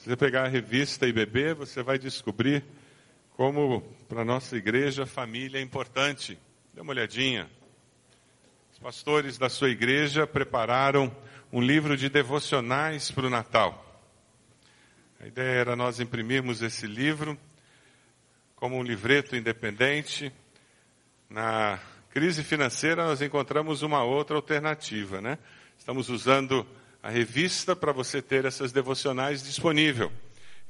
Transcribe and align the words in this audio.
Se 0.00 0.08
você 0.08 0.16
pegar 0.16 0.46
a 0.46 0.48
revista 0.48 1.06
IBB, 1.06 1.52
você 1.52 1.82
vai 1.82 1.98
descobrir 1.98 2.64
como 3.36 3.82
para 4.08 4.22
a 4.22 4.24
nossa 4.24 4.56
igreja 4.56 5.04
família 5.04 5.58
é 5.58 5.60
importante. 5.60 6.38
Dê 6.72 6.80
uma 6.80 6.92
olhadinha. 6.92 7.50
Os 8.72 8.78
pastores 8.78 9.36
da 9.36 9.50
sua 9.50 9.68
igreja 9.68 10.26
prepararam 10.26 11.14
um 11.52 11.60
livro 11.60 11.98
de 11.98 12.08
devocionais 12.08 13.10
para 13.10 13.26
o 13.26 13.30
Natal. 13.30 14.02
A 15.20 15.26
ideia 15.26 15.60
era 15.60 15.76
nós 15.76 16.00
imprimirmos 16.00 16.62
esse 16.62 16.86
livro 16.86 17.38
como 18.56 18.78
um 18.78 18.82
livreto 18.82 19.36
independente. 19.36 20.32
Na 21.28 21.78
crise 22.08 22.42
financeira 22.42 23.04
nós 23.04 23.20
encontramos 23.20 23.82
uma 23.82 24.02
outra 24.02 24.36
alternativa, 24.36 25.20
né? 25.20 25.36
Estamos 25.76 26.08
usando 26.08 26.66
a 27.02 27.08
revista 27.08 27.74
para 27.74 27.92
você 27.92 28.20
ter 28.20 28.44
essas 28.44 28.72
devocionais 28.72 29.42
disponível. 29.42 30.12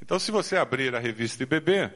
Então, 0.00 0.18
se 0.18 0.30
você 0.30 0.56
abrir 0.56 0.94
a 0.94 0.98
revista 0.98 1.42
IBB, 1.42 1.90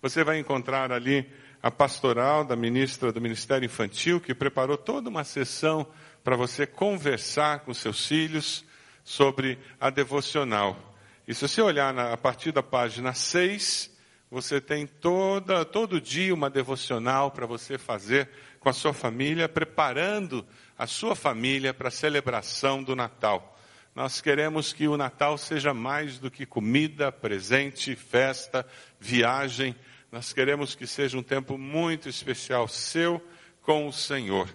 você 0.00 0.24
vai 0.24 0.38
encontrar 0.38 0.92
ali 0.92 1.30
a 1.62 1.70
pastoral 1.70 2.44
da 2.44 2.56
ministra 2.56 3.12
do 3.12 3.20
Ministério 3.20 3.66
Infantil, 3.66 4.20
que 4.20 4.34
preparou 4.34 4.76
toda 4.76 5.08
uma 5.08 5.24
sessão 5.24 5.86
para 6.24 6.36
você 6.36 6.66
conversar 6.66 7.60
com 7.60 7.74
seus 7.74 8.06
filhos 8.06 8.64
sobre 9.04 9.58
a 9.80 9.90
devocional. 9.90 10.94
E 11.26 11.34
se 11.34 11.46
você 11.46 11.60
olhar 11.60 11.92
na, 11.92 12.12
a 12.12 12.16
partir 12.16 12.52
da 12.52 12.62
página 12.62 13.14
6, 13.14 13.90
você 14.30 14.60
tem 14.60 14.86
toda, 14.86 15.64
todo 15.64 16.00
dia 16.00 16.34
uma 16.34 16.48
devocional 16.48 17.30
para 17.30 17.46
você 17.46 17.78
fazer 17.78 18.28
com 18.58 18.68
a 18.68 18.72
sua 18.72 18.92
família, 18.92 19.48
preparando 19.48 20.46
a 20.78 20.86
sua 20.86 21.14
família 21.14 21.74
para 21.74 21.88
a 21.88 21.92
celebração 21.92 22.82
do 22.82 22.96
Natal. 22.96 23.58
Nós 23.94 24.22
queremos 24.22 24.72
que 24.72 24.88
o 24.88 24.96
Natal 24.96 25.36
seja 25.36 25.74
mais 25.74 26.18
do 26.18 26.30
que 26.30 26.46
comida, 26.46 27.12
presente, 27.12 27.94
festa, 27.94 28.66
viagem. 28.98 29.76
Nós 30.10 30.32
queremos 30.32 30.74
que 30.74 30.86
seja 30.86 31.18
um 31.18 31.22
tempo 31.22 31.58
muito 31.58 32.08
especial 32.08 32.66
seu 32.68 33.22
com 33.60 33.86
o 33.86 33.92
Senhor. 33.92 34.48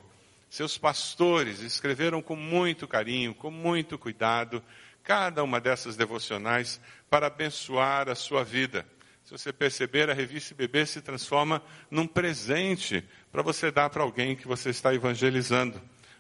Seus 0.49 0.77
pastores 0.77 1.59
escreveram 1.59 2.21
com 2.21 2.35
muito 2.35 2.87
carinho, 2.87 3.35
com 3.35 3.51
muito 3.51 3.97
cuidado, 3.97 4.63
cada 5.03 5.43
uma 5.43 5.61
dessas 5.61 5.95
devocionais 5.95 6.81
para 7.09 7.27
abençoar 7.27 8.09
a 8.09 8.15
sua 8.15 8.43
vida. 8.43 8.87
Se 9.23 9.31
você 9.31 9.53
perceber, 9.53 10.09
a 10.09 10.13
revista 10.13 10.55
Bebê 10.55 10.85
se 10.85 11.01
transforma 11.01 11.61
num 11.91 12.07
presente 12.07 13.03
para 13.31 13.43
você 13.43 13.69
dar 13.69 13.89
para 13.89 14.01
alguém 14.01 14.35
que 14.35 14.47
você 14.47 14.69
está 14.69 14.93
evangelizando 14.93 15.79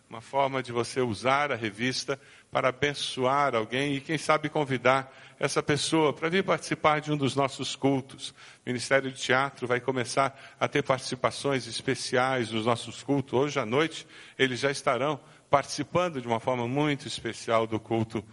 uma 0.09 0.21
forma 0.21 0.63
de 0.63 0.71
você 0.71 1.01
usar 1.01 1.51
a 1.51 1.55
revista 1.55 2.19
para 2.49 2.69
abençoar 2.69 3.53
alguém 3.55 3.95
e, 3.95 4.01
quem 4.01 4.17
sabe, 4.17 4.47
convidar 4.47 5.13
essa 5.37 5.61
pessoa 5.61 6.13
para 6.13 6.29
vir 6.29 6.43
participar 6.43 7.01
de 7.01 7.11
um 7.11 7.17
dos 7.17 7.35
nossos 7.35 7.75
cultos. 7.75 8.29
O 8.29 8.33
Ministério 8.65 9.11
de 9.11 9.21
Teatro 9.21 9.67
vai 9.67 9.81
começar 9.81 10.39
a 10.57 10.67
ter 10.67 10.81
participações 10.81 11.67
especiais 11.67 12.51
nos 12.51 12.65
nossos 12.65 13.03
cultos. 13.03 13.33
Hoje 13.33 13.59
à 13.59 13.65
noite, 13.65 14.07
eles 14.39 14.61
já 14.61 14.71
estarão 14.71 15.19
participando 15.49 16.21
de 16.21 16.27
uma 16.27 16.39
forma 16.39 16.67
muito 16.67 17.05
especial 17.05 17.67
do 17.67 17.79
culto 17.79 18.23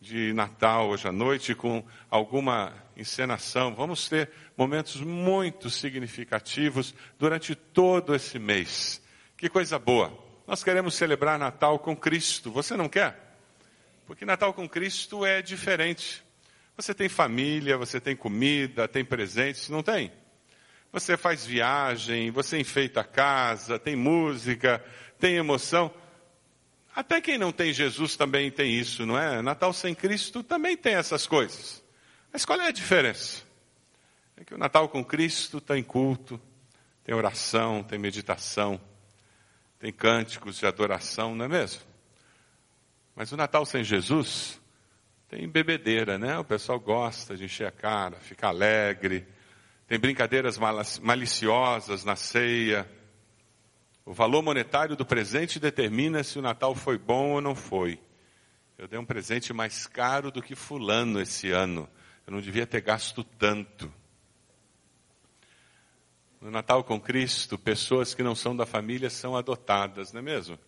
de 0.00 0.32
Natal 0.34 0.88
hoje 0.88 1.08
à 1.08 1.12
noite, 1.12 1.54
com 1.54 1.84
alguma 2.08 2.72
encenação. 2.96 3.74
Vamos 3.74 4.08
ter 4.08 4.30
momentos 4.56 5.00
muito 5.00 5.68
significativos 5.68 6.94
durante 7.18 7.54
todo 7.54 8.14
esse 8.14 8.38
mês. 8.38 9.02
Que 9.36 9.48
coisa 9.48 9.78
boa! 9.78 10.23
Nós 10.46 10.62
queremos 10.62 10.94
celebrar 10.94 11.38
Natal 11.38 11.78
com 11.78 11.96
Cristo. 11.96 12.50
Você 12.52 12.76
não 12.76 12.88
quer? 12.88 13.38
Porque 14.06 14.26
Natal 14.26 14.52
com 14.52 14.68
Cristo 14.68 15.24
é 15.24 15.40
diferente. 15.40 16.22
Você 16.76 16.92
tem 16.92 17.08
família, 17.08 17.78
você 17.78 17.98
tem 17.98 18.14
comida, 18.14 18.86
tem 18.86 19.04
presentes, 19.04 19.70
não 19.70 19.82
tem? 19.82 20.12
Você 20.92 21.16
faz 21.16 21.46
viagem, 21.46 22.30
você 22.30 22.58
enfeita 22.58 23.00
a 23.00 23.04
casa, 23.04 23.78
tem 23.78 23.96
música, 23.96 24.84
tem 25.18 25.36
emoção. 25.36 25.90
Até 26.94 27.20
quem 27.20 27.38
não 27.38 27.50
tem 27.50 27.72
Jesus 27.72 28.14
também 28.14 28.50
tem 28.50 28.72
isso, 28.74 29.06
não 29.06 29.18
é? 29.18 29.40
Natal 29.40 29.72
sem 29.72 29.94
Cristo 29.94 30.42
também 30.42 30.76
tem 30.76 30.94
essas 30.94 31.26
coisas. 31.26 31.82
Mas 32.32 32.44
qual 32.44 32.60
é 32.60 32.68
a 32.68 32.72
diferença? 32.72 33.42
É 34.36 34.44
que 34.44 34.54
o 34.54 34.58
Natal 34.58 34.88
com 34.88 35.02
Cristo 35.02 35.60
tem 35.60 35.82
culto, 35.82 36.40
tem 37.02 37.14
oração, 37.14 37.82
tem 37.82 37.98
meditação 37.98 38.80
tem 39.84 39.92
cânticos 39.92 40.56
de 40.56 40.64
adoração, 40.64 41.34
não 41.34 41.44
é 41.44 41.48
mesmo? 41.48 41.82
Mas 43.14 43.30
o 43.32 43.36
Natal 43.36 43.66
sem 43.66 43.84
Jesus 43.84 44.58
tem 45.28 45.46
bebedeira, 45.46 46.16
né? 46.16 46.38
O 46.38 46.44
pessoal 46.44 46.80
gosta 46.80 47.36
de 47.36 47.44
encher 47.44 47.66
a 47.66 47.70
cara, 47.70 48.16
ficar 48.16 48.48
alegre, 48.48 49.26
tem 49.86 49.98
brincadeiras 49.98 50.58
maliciosas 51.02 52.02
na 52.02 52.16
ceia. 52.16 52.90
O 54.06 54.14
valor 54.14 54.42
monetário 54.42 54.96
do 54.96 55.04
presente 55.04 55.60
determina 55.60 56.24
se 56.24 56.38
o 56.38 56.42
Natal 56.42 56.74
foi 56.74 56.96
bom 56.96 57.32
ou 57.32 57.42
não 57.42 57.54
foi. 57.54 58.00
Eu 58.78 58.88
dei 58.88 58.98
um 58.98 59.04
presente 59.04 59.52
mais 59.52 59.86
caro 59.86 60.30
do 60.30 60.40
que 60.40 60.54
fulano 60.54 61.20
esse 61.20 61.50
ano. 61.50 61.86
Eu 62.26 62.32
não 62.32 62.40
devia 62.40 62.66
ter 62.66 62.80
gasto 62.80 63.22
tanto 63.22 63.92
no 66.44 66.50
Natal 66.50 66.84
com 66.84 67.00
Cristo, 67.00 67.56
pessoas 67.56 68.12
que 68.12 68.22
não 68.22 68.34
são 68.34 68.54
da 68.54 68.66
família 68.66 69.08
são 69.08 69.34
adotadas, 69.34 70.12
não 70.12 70.20
é 70.20 70.22
mesmo? 70.22 70.58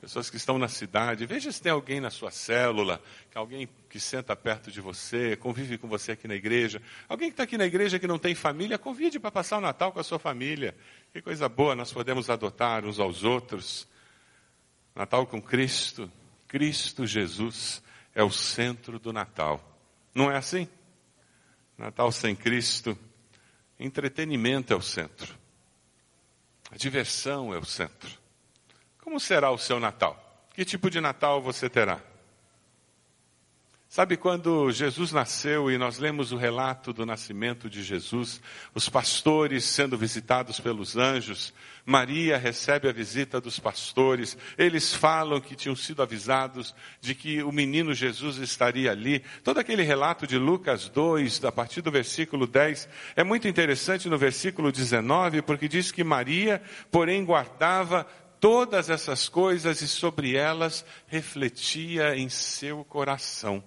Pessoas 0.00 0.30
que 0.30 0.36
estão 0.36 0.60
na 0.60 0.68
cidade, 0.68 1.26
veja 1.26 1.50
se 1.50 1.60
tem 1.60 1.72
alguém 1.72 2.00
na 2.00 2.08
sua 2.08 2.30
célula, 2.30 3.02
alguém 3.34 3.68
que 3.90 3.98
senta 3.98 4.36
perto 4.36 4.70
de 4.70 4.80
você, 4.80 5.34
convive 5.34 5.76
com 5.76 5.88
você 5.88 6.12
aqui 6.12 6.28
na 6.28 6.36
igreja. 6.36 6.80
Alguém 7.08 7.30
que 7.30 7.32
está 7.32 7.42
aqui 7.42 7.58
na 7.58 7.66
igreja 7.66 7.98
que 7.98 8.06
não 8.06 8.16
tem 8.16 8.32
família, 8.32 8.78
convide 8.78 9.18
para 9.18 9.32
passar 9.32 9.58
o 9.58 9.60
Natal 9.60 9.90
com 9.90 9.98
a 9.98 10.04
sua 10.04 10.20
família. 10.20 10.72
Que 11.12 11.20
coisa 11.20 11.48
boa, 11.48 11.74
nós 11.74 11.92
podemos 11.92 12.30
adotar 12.30 12.84
uns 12.84 13.00
aos 13.00 13.24
outros. 13.24 13.88
Natal 14.94 15.26
com 15.26 15.42
Cristo, 15.42 16.08
Cristo 16.46 17.04
Jesus 17.04 17.82
é 18.14 18.22
o 18.22 18.30
centro 18.30 19.00
do 19.00 19.12
Natal. 19.12 19.60
Não 20.14 20.30
é 20.30 20.36
assim? 20.36 20.68
Natal 21.76 22.12
sem 22.12 22.36
Cristo 22.36 22.96
Entretenimento 23.78 24.72
é 24.72 24.76
o 24.76 24.82
centro. 24.82 25.34
A 26.70 26.76
diversão 26.76 27.54
é 27.54 27.58
o 27.58 27.64
centro. 27.64 28.10
Como 29.02 29.20
será 29.20 29.50
o 29.50 29.58
seu 29.58 29.78
Natal? 29.78 30.46
Que 30.54 30.64
tipo 30.64 30.90
de 30.90 31.00
Natal 31.00 31.40
você 31.40 31.68
terá? 31.68 32.02
Sabe 33.90 34.18
quando 34.18 34.70
Jesus 34.70 35.12
nasceu 35.12 35.70
e 35.70 35.78
nós 35.78 35.98
lemos 35.98 36.30
o 36.30 36.36
relato 36.36 36.92
do 36.92 37.06
nascimento 37.06 37.70
de 37.70 37.82
Jesus, 37.82 38.38
os 38.74 38.86
pastores 38.86 39.64
sendo 39.64 39.96
visitados 39.96 40.60
pelos 40.60 40.94
anjos, 40.94 41.54
Maria 41.86 42.36
recebe 42.36 42.86
a 42.86 42.92
visita 42.92 43.40
dos 43.40 43.58
pastores, 43.58 44.36
eles 44.58 44.94
falam 44.94 45.40
que 45.40 45.56
tinham 45.56 45.74
sido 45.74 46.02
avisados 46.02 46.74
de 47.00 47.14
que 47.14 47.42
o 47.42 47.50
menino 47.50 47.94
Jesus 47.94 48.36
estaria 48.36 48.90
ali. 48.90 49.24
Todo 49.42 49.58
aquele 49.58 49.82
relato 49.82 50.26
de 50.26 50.36
Lucas 50.36 50.90
2, 50.90 51.42
a 51.46 51.50
partir 51.50 51.80
do 51.80 51.90
versículo 51.90 52.46
10, 52.46 52.86
é 53.16 53.24
muito 53.24 53.48
interessante 53.48 54.06
no 54.06 54.18
versículo 54.18 54.70
19, 54.70 55.40
porque 55.40 55.66
diz 55.66 55.90
que 55.90 56.04
Maria, 56.04 56.60
porém, 56.90 57.24
guardava 57.24 58.06
todas 58.38 58.90
essas 58.90 59.30
coisas 59.30 59.80
e 59.80 59.88
sobre 59.88 60.36
elas 60.36 60.84
refletia 61.06 62.14
em 62.14 62.28
seu 62.28 62.84
coração. 62.84 63.64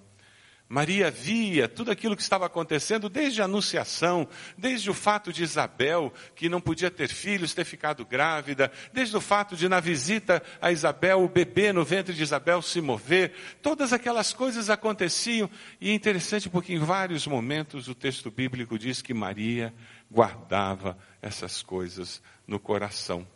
Maria 0.72 1.12
via 1.12 1.68
tudo 1.68 1.92
aquilo 1.92 2.16
que 2.16 2.22
estava 2.22 2.46
acontecendo 2.46 3.10
desde 3.10 3.42
a 3.42 3.46
anunciação, 3.46 4.26
desde 4.58 4.90
o 4.90 4.94
fato 4.94 5.34
de 5.34 5.44
Isabel, 5.44 6.14
que 6.34 6.48
não 6.48 6.62
podia 6.62 6.90
ter 6.90 7.10
filhos, 7.10 7.54
ter 7.54 7.66
ficado 7.66 8.06
grávida, 8.06 8.72
desde 8.94 9.18
o 9.18 9.20
fato 9.20 9.54
de 9.58 9.68
na 9.68 9.82
visita 9.82 10.42
a 10.62 10.72
Isabel, 10.72 11.22
o 11.22 11.28
bebê 11.28 11.74
no 11.74 11.84
ventre 11.84 12.14
de 12.14 12.24
Isabel 12.24 12.62
se 12.62 12.80
mover, 12.80 13.34
todas 13.62 13.92
aquelas 13.92 14.32
coisas 14.32 14.70
aconteciam, 14.70 15.50
e 15.82 15.90
é 15.90 15.94
interessante 15.94 16.48
porque 16.50 16.72
em 16.72 16.80
vários 16.80 17.28
momentos 17.28 17.90
o 17.90 17.94
texto 17.94 18.32
bíblico 18.32 18.80
diz 18.80 19.02
que 19.02 19.14
Maria 19.14 19.74
guardava 20.10 20.98
essas 21.22 21.62
coisas 21.62 22.24
no 22.48 22.62
coração. 22.62 23.28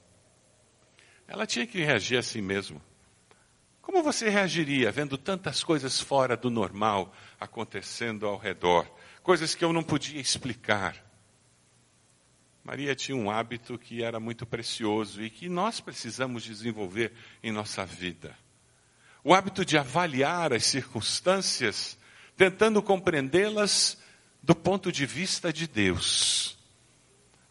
Ela 1.27 1.45
tinha 1.45 1.67
que 1.67 1.83
reagir 1.83 2.17
assim 2.17 2.39
mesmo. 2.39 2.81
Como 3.85 4.01
você 4.01 4.29
reagiria 4.29 4.91
vendo 4.91 5.15
tantas 5.15 5.63
coisas 5.63 6.01
fora 6.01 6.35
do 6.35 6.49
normal 6.49 7.13
acontecendo 7.39 8.25
ao 8.25 8.35
redor? 8.35 8.89
Coisas 9.21 9.53
que 9.53 9.63
eu 9.63 9.71
não 9.71 9.83
podia 9.83 10.19
explicar. 10.19 11.05
Maria 12.63 12.95
tinha 12.95 13.15
um 13.15 13.29
hábito 13.29 13.77
que 13.77 14.03
era 14.03 14.19
muito 14.19 14.43
precioso 14.43 15.21
e 15.21 15.29
que 15.29 15.47
nós 15.47 15.79
precisamos 15.79 16.43
desenvolver 16.43 17.13
em 17.43 17.51
nossa 17.51 17.85
vida. 17.85 18.35
O 19.23 19.35
hábito 19.35 19.63
de 19.63 19.77
avaliar 19.77 20.51
as 20.51 20.65
circunstâncias, 20.65 21.95
tentando 22.35 22.81
compreendê-las 22.81 24.01
do 24.41 24.55
ponto 24.55 24.91
de 24.91 25.05
vista 25.05 25.53
de 25.53 25.67
Deus. 25.67 26.57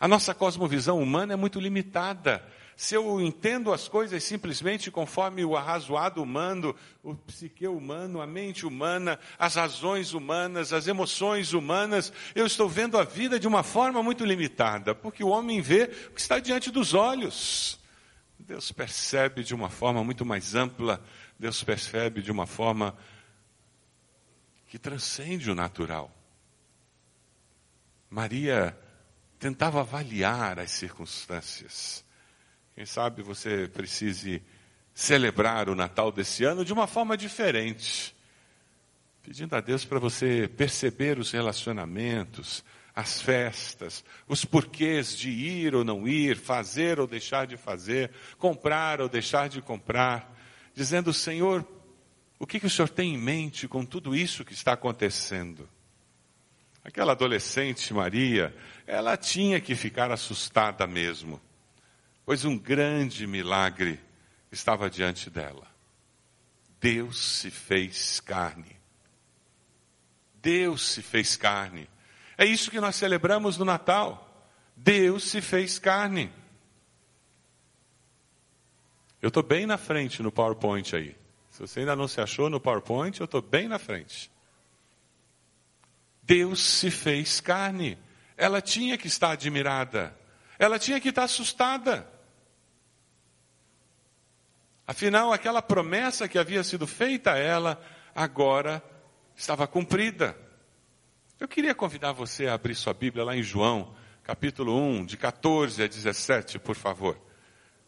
A 0.01 0.09
nossa 0.09 0.35
cosmovisão 0.35 1.01
humana 1.01 1.35
é 1.35 1.37
muito 1.37 1.61
limitada. 1.61 2.45
Se 2.77 2.95
eu 2.95 3.21
entendo 3.21 3.73
as 3.73 3.89
coisas 3.89 4.23
simplesmente 4.25 4.91
conforme 4.91 5.45
o 5.45 5.57
arrazoado 5.57 6.23
humano, 6.23 6.75
o 7.03 7.15
psique 7.15 7.67
humano, 7.67 8.21
a 8.21 8.27
mente 8.27 8.67
humana, 8.67 9.19
as 9.39 9.55
razões 9.55 10.13
humanas, 10.13 10.73
as 10.73 10.87
emoções 10.87 11.53
humanas, 11.53 12.13
eu 12.35 12.47
estou 12.47 12.69
vendo 12.69 12.99
a 12.99 13.05
vida 13.05 13.39
de 13.39 13.47
uma 13.47 13.63
forma 13.63 14.03
muito 14.03 14.25
limitada, 14.25 14.95
porque 14.95 15.23
o 15.23 15.29
homem 15.29 15.61
vê 15.61 15.85
o 16.09 16.11
que 16.13 16.21
está 16.21 16.39
diante 16.39 16.71
dos 16.71 16.95
olhos. 16.95 17.79
Deus 18.39 18.73
percebe 18.73 19.45
de 19.45 19.55
uma 19.55 19.71
forma 19.71 20.03
muito 20.03 20.25
mais 20.25 20.55
ampla, 20.55 21.03
Deus 21.39 21.63
percebe 21.63 22.21
de 22.23 22.31
uma 22.31 22.47
forma 22.47 22.97
que 24.67 24.79
transcende 24.79 25.51
o 25.51 25.55
natural. 25.55 26.11
Maria 28.11 28.77
tentava 29.39 29.81
avaliar 29.81 30.59
as 30.59 30.71
circunstâncias. 30.71 32.05
Quem 32.75 32.85
sabe 32.85 33.23
você 33.23 33.69
precise 33.69 34.43
celebrar 34.93 35.69
o 35.69 35.77
Natal 35.77 36.11
desse 36.11 36.45
ano 36.45 36.65
de 36.65 36.73
uma 36.73 36.89
forma 36.89 37.17
diferente, 37.17 38.15
pedindo 39.23 39.55
a 39.55 39.61
Deus 39.61 39.85
para 39.85 40.01
você 40.01 40.49
perceber 40.49 41.19
os 41.19 41.31
relacionamentos, 41.31 42.65
as 42.95 43.21
festas, 43.21 44.05
os 44.27 44.45
porquês 44.45 45.17
de 45.17 45.31
ir 45.31 45.75
ou 45.75 45.85
não 45.85 46.07
ir, 46.07 46.37
fazer 46.37 46.99
ou 46.99 47.07
deixar 47.07 47.47
de 47.47 47.57
fazer, 47.57 48.11
comprar 48.39 49.01
ou 49.01 49.09
deixar 49.09 49.49
de 49.49 49.63
comprar, 49.63 50.33
dizendo: 50.75 51.13
Senhor, 51.13 51.67
o 52.39 52.47
que, 52.47 52.59
que 52.59 52.67
o 52.67 52.71
Senhor 52.71 52.89
tem 52.89 53.15
em 53.15 53.19
mente 53.19 53.69
com 53.69 53.85
tudo 53.85 54.17
isso 54.17 54.45
que 54.45 54.53
está 54.53 54.73
acontecendo? 54.73 55.69
Aquela 56.85 57.13
adolescente 57.13 57.95
Maria, 57.95 58.55
ela 58.87 59.17
tinha 59.17 59.61
que 59.61 59.75
ficar 59.75 60.11
assustada 60.11 60.87
mesmo, 60.87 61.41
pois 62.25 62.45
um 62.45 62.59
grande 62.59 63.27
milagre 63.27 64.01
estava 64.51 64.89
diante 64.89 65.29
dela. 65.31 65.67
Deus 66.81 67.39
se 67.39 67.51
fez 67.51 68.21
carne. 68.21 68.77
Deus 70.35 70.87
se 70.87 71.03
fez 71.03 71.37
carne. 71.37 71.89
É 72.37 72.45
isso 72.45 72.71
que 72.71 72.81
nós 72.81 72.97
celebramos 72.97 73.57
no 73.57 73.65
Natal. 73.65 74.53
Deus 74.77 75.25
se 75.25 75.41
fez 75.41 75.79
carne. 75.79 76.31
Eu 79.23 79.29
estou 79.29 79.43
bem 79.43 79.65
na 79.65 79.79
frente 79.79 80.23
no 80.23 80.31
PowerPoint 80.31 80.95
aí. 80.95 81.17
Se 81.51 81.61
você 81.61 81.81
ainda 81.81 81.97
não 81.97 82.07
se 82.09 82.21
achou 82.21 82.51
no 82.51 82.61
PowerPoint, 82.61 83.19
eu 83.19 83.25
estou 83.25 83.41
bem 83.41 83.69
na 83.69 83.79
frente. 83.79 84.31
Deus 86.23 86.61
se 86.61 86.91
fez 86.91 87.41
carne. 87.41 87.97
Ela 88.37 88.61
tinha 88.61 88.99
que 88.99 89.07
estar 89.07 89.31
admirada. 89.31 90.15
Ela 90.59 90.79
tinha 90.79 91.01
que 91.01 91.09
estar 91.11 91.25
assustada. 91.25 92.13
Afinal, 94.87 95.33
aquela 95.33 95.63
promessa 95.63 96.29
que 96.29 96.39
havia 96.39 96.63
sido 96.63 96.87
feita 96.87 97.33
a 97.33 97.39
ela, 97.39 97.83
agora 98.15 98.83
estava 99.35 99.67
cumprida. 99.67 100.37
Eu 101.41 101.49
queria 101.49 101.75
convidar 101.75 102.13
você 102.13 102.47
a 102.47 102.55
abrir 102.55 102.75
sua 102.75 102.93
Bíblia 102.93 103.25
lá 103.25 103.35
em 103.35 103.43
João, 103.43 103.95
capítulo 104.23 104.79
1, 104.79 105.07
de 105.07 105.17
14 105.17 105.83
a 105.83 105.87
17, 105.87 106.59
por 106.59 106.77
favor. 106.77 107.19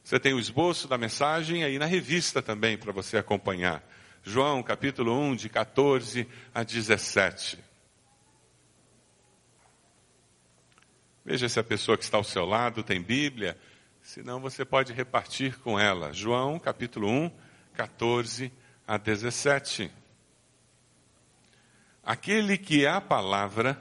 Você 0.02 0.18
tem 0.18 0.32
o 0.32 0.38
esboço 0.38 0.88
da 0.88 0.96
mensagem 0.96 1.64
aí 1.64 1.78
na 1.78 1.86
revista 1.86 2.40
também 2.40 2.78
para 2.78 2.92
você 2.92 3.18
acompanhar. 3.18 3.82
João, 4.22 4.62
capítulo 4.62 5.12
1, 5.12 5.36
de 5.36 5.48
14 5.48 6.26
a 6.54 6.62
17. 6.62 7.58
Veja 11.24 11.48
se 11.48 11.58
a 11.58 11.64
pessoa 11.64 11.98
que 11.98 12.04
está 12.04 12.16
ao 12.16 12.24
seu 12.24 12.44
lado 12.44 12.82
tem 12.82 13.02
Bíblia, 13.02 13.58
senão 14.06 14.38
você 14.38 14.64
pode 14.64 14.92
repartir 14.92 15.58
com 15.58 15.78
ela. 15.78 16.12
João, 16.12 16.60
capítulo 16.60 17.08
1, 17.10 17.30
14 17.74 18.52
a 18.86 18.96
17. 18.96 19.90
Aquele 22.04 22.56
que 22.56 22.86
é 22.86 22.88
a 22.88 23.00
palavra, 23.00 23.76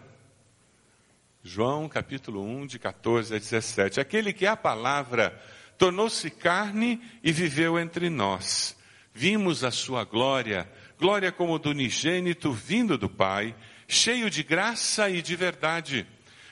João, 1.43 1.87
capítulo 1.87 2.43
1, 2.43 2.65
de 2.65 2.79
14 2.79 3.35
a 3.35 3.37
17. 3.37 3.99
Aquele 3.99 4.33
que 4.33 4.47
é 4.47 4.49
a 4.49 4.57
palavra 4.57 5.39
tornou-se 5.77 6.31
carne 6.31 6.99
e 7.23 7.31
viveu 7.31 7.77
entre 7.79 8.09
nós. 8.09 8.75
Vimos 9.13 9.63
a 9.63 9.69
sua 9.69 10.03
glória, 10.03 10.67
glória 10.99 11.31
como 11.31 11.59
do 11.59 11.69
unigênito 11.69 12.51
vindo 12.51 12.97
do 12.97 13.07
Pai, 13.07 13.55
cheio 13.87 14.27
de 14.31 14.41
graça 14.41 15.07
e 15.07 15.21
de 15.21 15.35
verdade. 15.35 16.07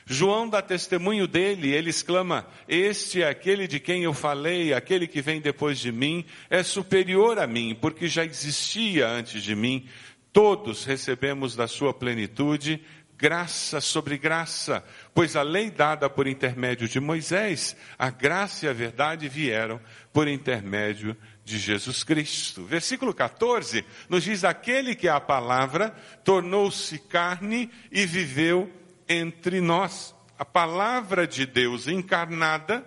João 0.06 0.50
dá 0.50 0.62
testemunho 0.62 1.28
dele, 1.28 1.72
ele 1.72 1.90
exclama: 1.90 2.46
Este 2.68 3.22
é 3.22 3.30
aquele 3.30 3.68
de 3.68 3.80
quem 3.80 4.04
eu 4.04 4.14
falei, 4.14 4.74
aquele 4.74 5.08
que 5.08 5.22
vem 5.22 5.40
depois 5.40 5.80
de 5.80 5.92
mim, 5.92 6.26
é 6.50 6.62
superior 6.64 7.40
a 7.40 7.48
mim, 7.48 7.78
porque 7.80 8.08
já 8.08 8.26
existia 8.26 9.08
antes 9.08 9.44
de 9.44 9.56
mim. 9.56 9.88
Todos 10.32 10.84
recebemos 10.84 11.56
da 11.56 11.68
sua 11.68 11.94
plenitude 11.94 12.82
graça 13.24 13.80
sobre 13.80 14.18
graça, 14.18 14.84
pois 15.14 15.36
a 15.36 15.42
lei 15.42 15.72
dada 15.72 16.10
por 16.10 16.28
intermédio 16.28 16.90
de 16.90 17.00
Moisés, 17.00 17.76
a 17.98 18.10
graça 18.10 18.66
e 18.66 18.70
a 18.70 18.74
verdade 18.74 19.30
vieram 19.30 19.80
por 20.12 20.28
intermédio 20.28 21.16
de 21.46 21.58
Jesus 21.58 22.04
Cristo. 22.04 22.66
Versículo 22.66 23.14
14 23.14 23.86
nos 24.10 24.24
diz: 24.24 24.44
Aquele 24.44 24.96
que 24.96 25.08
é 25.08 25.12
a 25.12 25.22
palavra 25.22 25.92
tornou-se 26.24 27.00
carne 27.00 27.72
e 27.92 28.06
viveu 28.06 28.70
entre 29.14 29.62
nós. 29.62 30.16
A 30.38 30.46
palavra 30.46 31.28
de 31.28 31.46
Deus 31.46 31.88
encarnada 31.88 32.86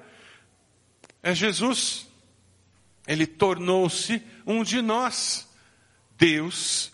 é 1.22 1.34
Jesus. 1.34 2.06
Ele 3.06 3.26
tornou-se 3.26 4.22
um 4.46 4.62
de 4.62 4.82
nós. 4.82 5.48
Deus 6.18 6.92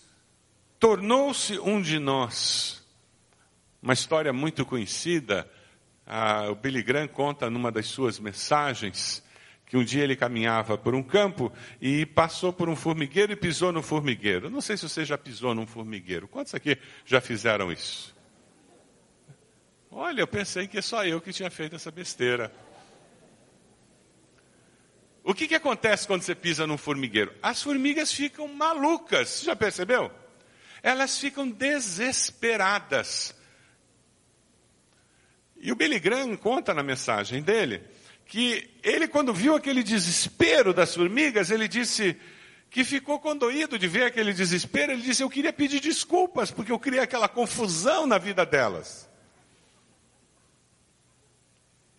tornou-se 0.79 1.59
um 1.59 1.81
de 1.81 1.99
nós. 1.99 2.83
Uma 3.83 3.95
história 3.95 4.33
muito 4.33 4.65
conhecida, 4.65 5.51
ah, 6.07 6.49
o 6.51 6.55
Billy 6.55 6.83
Graham 6.83 7.09
conta 7.09 7.49
numa 7.49 7.73
das 7.73 7.87
suas 7.87 8.19
mensagens 8.19 9.23
que 9.67 9.77
um 9.77 9.83
dia 9.83 10.05
ele 10.05 10.15
caminhava 10.15 10.77
por 10.77 10.95
um 10.95 11.03
campo 11.03 11.51
e 11.81 12.05
passou 12.05 12.53
por 12.53 12.69
um 12.69 12.77
formigueiro 12.77 13.33
e 13.33 13.37
pisou 13.37 13.73
no 13.73 13.83
formigueiro. 13.83 14.51
Não 14.51 14.61
sei 14.61 14.77
se 14.77 14.87
você 14.87 15.03
já 15.03 15.17
pisou 15.17 15.55
num 15.55 15.67
formigueiro. 15.67 16.29
Quantos 16.29 16.55
aqui 16.55 16.77
já 17.07 17.23
fizeram 17.23 17.73
isso? 17.73 18.12
Olha, 19.95 20.23
eu 20.23 20.27
pensei 20.27 20.67
que 20.67 20.79
é 20.79 20.83
só 20.83 21.05
eu 21.05 21.21
que 21.21 21.35
tinha 21.35 21.51
feito 21.51 21.77
essa 21.77 21.91
besteira. 21.91 22.51
O 25.23 25.35
que, 25.35 25.47
que 25.47 25.55
acontece 25.55 26.07
quando 26.07 26.23
você 26.23 26.35
pisa 26.35 26.67
num 26.67 26.79
formigueiro? 26.79 27.31
As 27.43 27.63
formigas 27.63 28.11
ficam 28.11 28.49
malucas, 28.49 29.29
você 29.29 29.45
já 29.45 29.55
percebeu? 29.55 30.11
Elas 30.83 31.19
ficam 31.19 31.49
desesperadas. 31.49 33.37
E 35.59 35.71
o 35.71 35.77
Billy 35.77 36.01
Graham 36.01 36.37
conta 36.37 36.73
na 36.73 36.83
mensagem 36.83 37.43
dele 37.43 37.83
que 38.25 38.71
ele, 38.83 39.07
quando 39.07 39.35
viu 39.35 39.55
aquele 39.55 39.83
desespero 39.83 40.73
das 40.73 40.95
formigas, 40.95 41.51
ele 41.51 41.69
disse 41.69 42.17
que 42.71 42.83
ficou 42.83 43.21
condoído 43.21 43.79
de 43.79 43.87
ver 43.87 44.05
aquele 44.05 44.33
desespero. 44.33 44.93
Ele 44.93 45.03
disse: 45.03 45.23
Eu 45.23 45.29
queria 45.29 45.53
pedir 45.53 45.81
desculpas, 45.81 46.51
porque 46.51 46.73
eu 46.73 46.79
criei 46.79 47.03
aquela 47.03 47.29
confusão 47.29 48.07
na 48.07 48.17
vida 48.17 48.47
delas. 48.47 49.12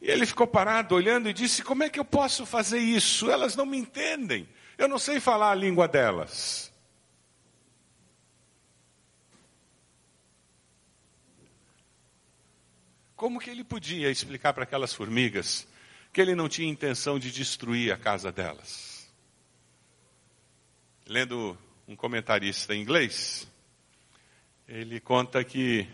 E 0.03 0.11
ele 0.11 0.25
ficou 0.25 0.45
parado 0.45 0.93
olhando 0.95 1.29
e 1.29 1.33
disse: 1.33 1.63
Como 1.63 1.81
é 1.81 1.89
que 1.89 1.97
eu 1.97 2.03
posso 2.03 2.45
fazer 2.45 2.77
isso? 2.77 3.31
Elas 3.31 3.55
não 3.55 3.65
me 3.65 3.77
entendem. 3.77 4.45
Eu 4.77 4.89
não 4.89 4.99
sei 4.99 5.17
falar 5.21 5.51
a 5.51 5.55
língua 5.55 5.87
delas. 5.87 6.69
Como 13.15 13.39
que 13.39 13.49
ele 13.49 13.63
podia 13.63 14.11
explicar 14.11 14.51
para 14.51 14.63
aquelas 14.63 14.93
formigas 14.93 15.65
que 16.11 16.19
ele 16.19 16.35
não 16.35 16.49
tinha 16.49 16.69
intenção 16.69 17.17
de 17.17 17.31
destruir 17.31 17.93
a 17.93 17.97
casa 17.97 18.29
delas? 18.29 19.09
Lendo 21.07 21.57
um 21.87 21.95
comentarista 21.95 22.75
em 22.75 22.81
inglês, 22.81 23.47
ele 24.67 24.99
conta 24.99 25.41
que 25.45 25.87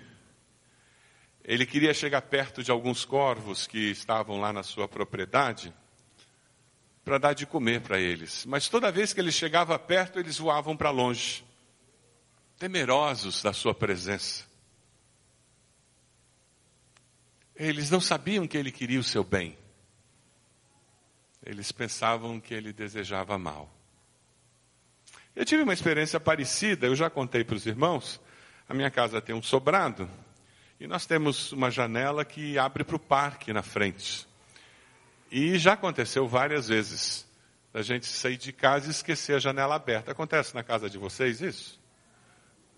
ele 1.49 1.65
queria 1.65 1.95
chegar 1.95 2.21
perto 2.21 2.61
de 2.61 2.69
alguns 2.69 3.03
corvos 3.03 3.65
que 3.65 3.89
estavam 3.89 4.39
lá 4.39 4.53
na 4.53 4.61
sua 4.61 4.87
propriedade 4.87 5.73
para 7.03 7.17
dar 7.17 7.33
de 7.33 7.47
comer 7.47 7.81
para 7.81 7.99
eles. 7.99 8.45
Mas 8.45 8.69
toda 8.69 8.91
vez 8.91 9.13
que 9.13 9.19
ele 9.19 9.31
chegava 9.31 9.79
perto, 9.79 10.19
eles 10.19 10.37
voavam 10.37 10.77
para 10.77 10.91
longe, 10.91 11.43
temerosos 12.59 13.41
da 13.41 13.51
sua 13.51 13.73
presença. 13.73 14.45
Eles 17.55 17.89
não 17.89 17.99
sabiam 17.99 18.45
que 18.45 18.55
ele 18.55 18.71
queria 18.71 18.99
o 18.99 19.03
seu 19.03 19.23
bem. 19.23 19.57
Eles 21.43 21.71
pensavam 21.71 22.39
que 22.39 22.53
ele 22.53 22.71
desejava 22.71 23.39
mal. 23.39 23.67
Eu 25.35 25.43
tive 25.45 25.63
uma 25.63 25.73
experiência 25.73 26.19
parecida, 26.19 26.85
eu 26.85 26.95
já 26.95 27.09
contei 27.09 27.43
para 27.43 27.55
os 27.55 27.65
irmãos. 27.65 28.21
A 28.67 28.73
minha 28.75 28.91
casa 28.91 29.19
tem 29.19 29.33
um 29.33 29.41
sobrado 29.41 30.07
e 30.79 30.87
nós 30.87 31.05
temos 31.05 31.51
uma 31.51 31.69
janela 31.69 32.23
que 32.23 32.57
abre 32.57 32.83
para 32.83 32.95
o 32.95 32.99
parque 32.99 33.51
na 33.51 33.61
frente. 33.61 34.27
E 35.29 35.57
já 35.59 35.73
aconteceu 35.73 36.27
várias 36.27 36.69
vezes 36.69 37.27
da 37.73 37.81
gente 37.81 38.05
sair 38.05 38.37
de 38.37 38.53
casa 38.53 38.87
e 38.87 38.91
esquecer 38.91 39.35
a 39.35 39.39
janela 39.39 39.75
aberta. 39.75 40.11
Acontece 40.11 40.55
na 40.55 40.63
casa 40.63 40.89
de 40.89 40.97
vocês 40.97 41.41
isso? 41.41 41.79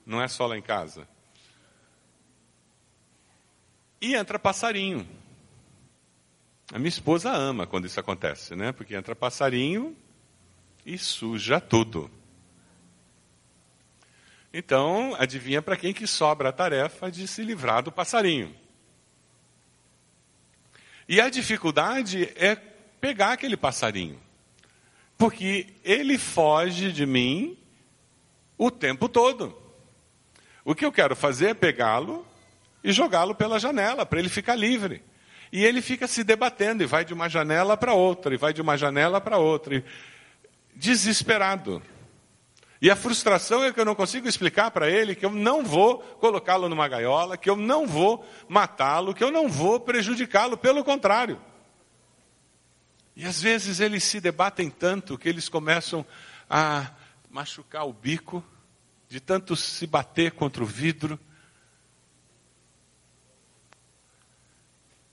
Não 0.05 0.21
é 0.21 0.27
só 0.27 0.47
lá 0.47 0.57
em 0.57 0.61
casa. 0.61 1.07
E 4.01 4.15
entra 4.15 4.39
passarinho. 4.39 5.07
A 6.73 6.79
minha 6.79 6.89
esposa 6.89 7.31
ama 7.31 7.67
quando 7.67 7.85
isso 7.85 7.99
acontece, 7.99 8.55
né? 8.55 8.71
Porque 8.71 8.95
entra 8.95 9.15
passarinho 9.15 9.95
e 10.85 10.97
suja 10.97 11.61
tudo. 11.61 12.09
Então, 14.53 15.15
adivinha 15.17 15.61
para 15.61 15.77
quem 15.77 15.93
que 15.93 16.05
sobra 16.05 16.49
a 16.49 16.53
tarefa 16.53 17.09
de 17.09 17.27
se 17.27 17.41
livrar 17.43 17.81
do 17.81 17.91
passarinho. 17.91 18.53
E 21.07 21.19
a 21.21 21.29
dificuldade 21.29 22.31
é 22.35 22.55
pegar 22.55 23.33
aquele 23.33 23.55
passarinho. 23.55 24.19
Porque 25.17 25.67
ele 25.83 26.17
foge 26.17 26.91
de 26.91 27.05
mim 27.05 27.57
o 28.57 28.69
tempo 28.69 29.07
todo. 29.07 29.57
O 30.63 30.75
que 30.75 30.85
eu 30.85 30.91
quero 30.91 31.15
fazer 31.15 31.49
é 31.49 31.53
pegá-lo 31.53 32.25
e 32.83 32.91
jogá-lo 32.91 33.35
pela 33.35 33.59
janela, 33.59 34.05
para 34.05 34.19
ele 34.19 34.29
ficar 34.29 34.55
livre. 34.55 35.03
E 35.51 35.63
ele 35.63 35.81
fica 35.81 36.07
se 36.07 36.23
debatendo, 36.23 36.83
e 36.83 36.85
vai 36.85 37.03
de 37.03 37.13
uma 37.13 37.27
janela 37.27 37.75
para 37.75 37.93
outra, 37.93 38.33
e 38.33 38.37
vai 38.37 38.53
de 38.53 38.61
uma 38.61 38.77
janela 38.77 39.19
para 39.19 39.37
outra, 39.37 39.83
desesperado. 40.75 41.81
E 42.81 42.89
a 42.89 42.95
frustração 42.95 43.63
é 43.63 43.71
que 43.71 43.79
eu 43.79 43.85
não 43.85 43.93
consigo 43.93 44.27
explicar 44.27 44.71
para 44.71 44.89
ele 44.89 45.13
que 45.13 45.23
eu 45.23 45.29
não 45.29 45.63
vou 45.63 45.99
colocá-lo 45.99 46.67
numa 46.67 46.87
gaiola, 46.87 47.37
que 47.37 47.47
eu 47.47 47.55
não 47.55 47.85
vou 47.85 48.27
matá-lo, 48.49 49.13
que 49.13 49.23
eu 49.23 49.29
não 49.29 49.47
vou 49.47 49.79
prejudicá-lo, 49.79 50.57
pelo 50.57 50.83
contrário. 50.83 51.39
E 53.15 53.23
às 53.23 53.39
vezes 53.39 53.79
eles 53.79 54.03
se 54.03 54.19
debatem 54.19 54.67
tanto 54.67 55.15
que 55.15 55.29
eles 55.29 55.47
começam 55.47 56.03
a 56.49 56.89
machucar 57.29 57.85
o 57.87 57.93
bico, 57.93 58.43
de 59.07 59.19
tanto 59.19 59.55
se 59.55 59.85
bater 59.85 60.31
contra 60.31 60.63
o 60.63 60.65
vidro. 60.65 61.19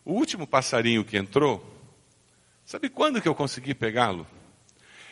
O 0.06 0.14
último 0.14 0.46
passarinho 0.46 1.04
que 1.04 1.18
entrou, 1.18 1.62
sabe 2.64 2.88
quando 2.88 3.20
que 3.20 3.28
eu 3.28 3.34
consegui 3.34 3.74
pegá-lo? 3.74 4.26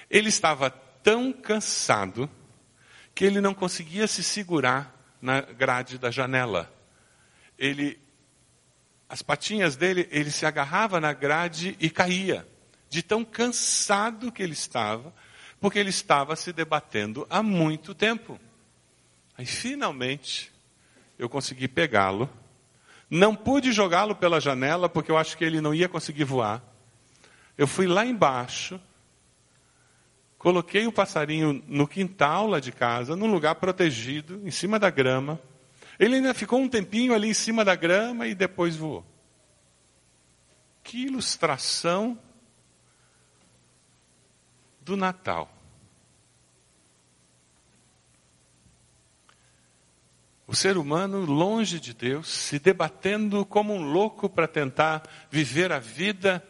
Ele 0.08 0.30
estava 0.30 0.70
tão 0.70 1.34
cansado 1.34 2.30
que 3.16 3.24
ele 3.24 3.40
não 3.40 3.52
conseguia 3.52 4.06
se 4.06 4.22
segurar 4.22 4.94
na 5.20 5.40
grade 5.40 5.98
da 5.98 6.12
janela. 6.12 6.72
Ele, 7.58 7.98
as 9.08 9.22
patinhas 9.22 9.74
dele, 9.74 10.06
ele 10.12 10.30
se 10.30 10.46
agarrava 10.46 11.00
na 11.00 11.12
grade 11.12 11.76
e 11.80 11.90
caía, 11.90 12.46
de 12.88 13.02
tão 13.02 13.24
cansado 13.24 14.30
que 14.30 14.40
ele 14.40 14.52
estava, 14.52 15.12
porque 15.60 15.80
ele 15.80 15.90
estava 15.90 16.36
se 16.36 16.52
debatendo 16.52 17.26
há 17.28 17.42
muito 17.42 17.92
tempo. 17.92 18.38
Aí 19.36 19.46
finalmente 19.46 20.52
eu 21.18 21.28
consegui 21.28 21.66
pegá-lo 21.66 22.30
não 23.10 23.34
pude 23.34 23.72
jogá-lo 23.72 24.16
pela 24.16 24.40
janela 24.40 24.88
porque 24.88 25.10
eu 25.10 25.16
acho 25.16 25.36
que 25.36 25.44
ele 25.44 25.60
não 25.60 25.72
ia 25.72 25.88
conseguir 25.88 26.24
voar. 26.24 26.62
Eu 27.56 27.66
fui 27.66 27.86
lá 27.86 28.04
embaixo, 28.04 28.80
coloquei 30.38 30.86
o 30.86 30.92
passarinho 30.92 31.62
no 31.66 31.86
quintal 31.86 32.46
lá 32.46 32.60
de 32.60 32.72
casa, 32.72 33.16
num 33.16 33.30
lugar 33.30 33.54
protegido, 33.56 34.40
em 34.46 34.50
cima 34.50 34.78
da 34.78 34.90
grama. 34.90 35.40
Ele 35.98 36.16
ainda 36.16 36.34
ficou 36.34 36.60
um 36.60 36.68
tempinho 36.68 37.14
ali 37.14 37.28
em 37.28 37.34
cima 37.34 37.64
da 37.64 37.74
grama 37.74 38.26
e 38.26 38.34
depois 38.34 38.76
voou. 38.76 39.04
Que 40.82 41.06
ilustração 41.06 42.18
do 44.80 44.96
Natal. 44.96 45.50
O 50.46 50.54
ser 50.54 50.78
humano 50.78 51.24
longe 51.24 51.80
de 51.80 51.92
Deus, 51.92 52.28
se 52.28 52.60
debatendo 52.60 53.44
como 53.44 53.74
um 53.74 53.82
louco 53.82 54.30
para 54.30 54.46
tentar 54.46 55.02
viver 55.28 55.72
a 55.72 55.80
vida. 55.80 56.46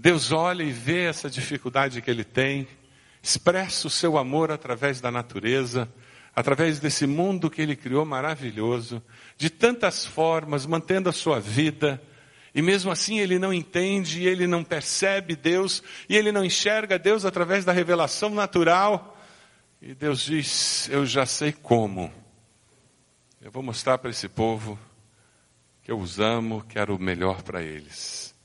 Deus 0.00 0.30
olha 0.30 0.62
e 0.62 0.70
vê 0.70 1.06
essa 1.06 1.28
dificuldade 1.28 2.00
que 2.00 2.08
ele 2.08 2.22
tem, 2.22 2.68
expressa 3.20 3.88
o 3.88 3.90
seu 3.90 4.16
amor 4.16 4.52
através 4.52 5.00
da 5.00 5.10
natureza, 5.10 5.92
através 6.36 6.78
desse 6.78 7.04
mundo 7.04 7.50
que 7.50 7.60
ele 7.60 7.74
criou 7.74 8.04
maravilhoso, 8.04 9.02
de 9.36 9.50
tantas 9.50 10.06
formas, 10.06 10.64
mantendo 10.66 11.08
a 11.08 11.12
sua 11.12 11.40
vida. 11.40 12.00
E 12.54 12.62
mesmo 12.62 12.92
assim 12.92 13.18
ele 13.18 13.40
não 13.40 13.52
entende, 13.52 14.24
ele 14.24 14.46
não 14.46 14.62
percebe 14.62 15.34
Deus, 15.34 15.82
e 16.08 16.16
ele 16.16 16.30
não 16.30 16.44
enxerga 16.44 16.96
Deus 16.96 17.24
através 17.24 17.64
da 17.64 17.72
revelação 17.72 18.30
natural. 18.30 19.18
E 19.82 19.94
Deus 19.94 20.20
diz: 20.20 20.88
Eu 20.90 21.04
já 21.04 21.26
sei 21.26 21.50
como. 21.50 22.12
Eu 23.42 23.50
vou 23.50 23.64
mostrar 23.64 23.98
para 23.98 24.10
esse 24.10 24.28
povo 24.28 24.78
que 25.82 25.90
eu 25.90 25.98
os 25.98 26.20
amo, 26.20 26.64
quero 26.68 26.94
o 26.94 27.02
melhor 27.02 27.42
para 27.42 27.62
eles. 27.62 28.37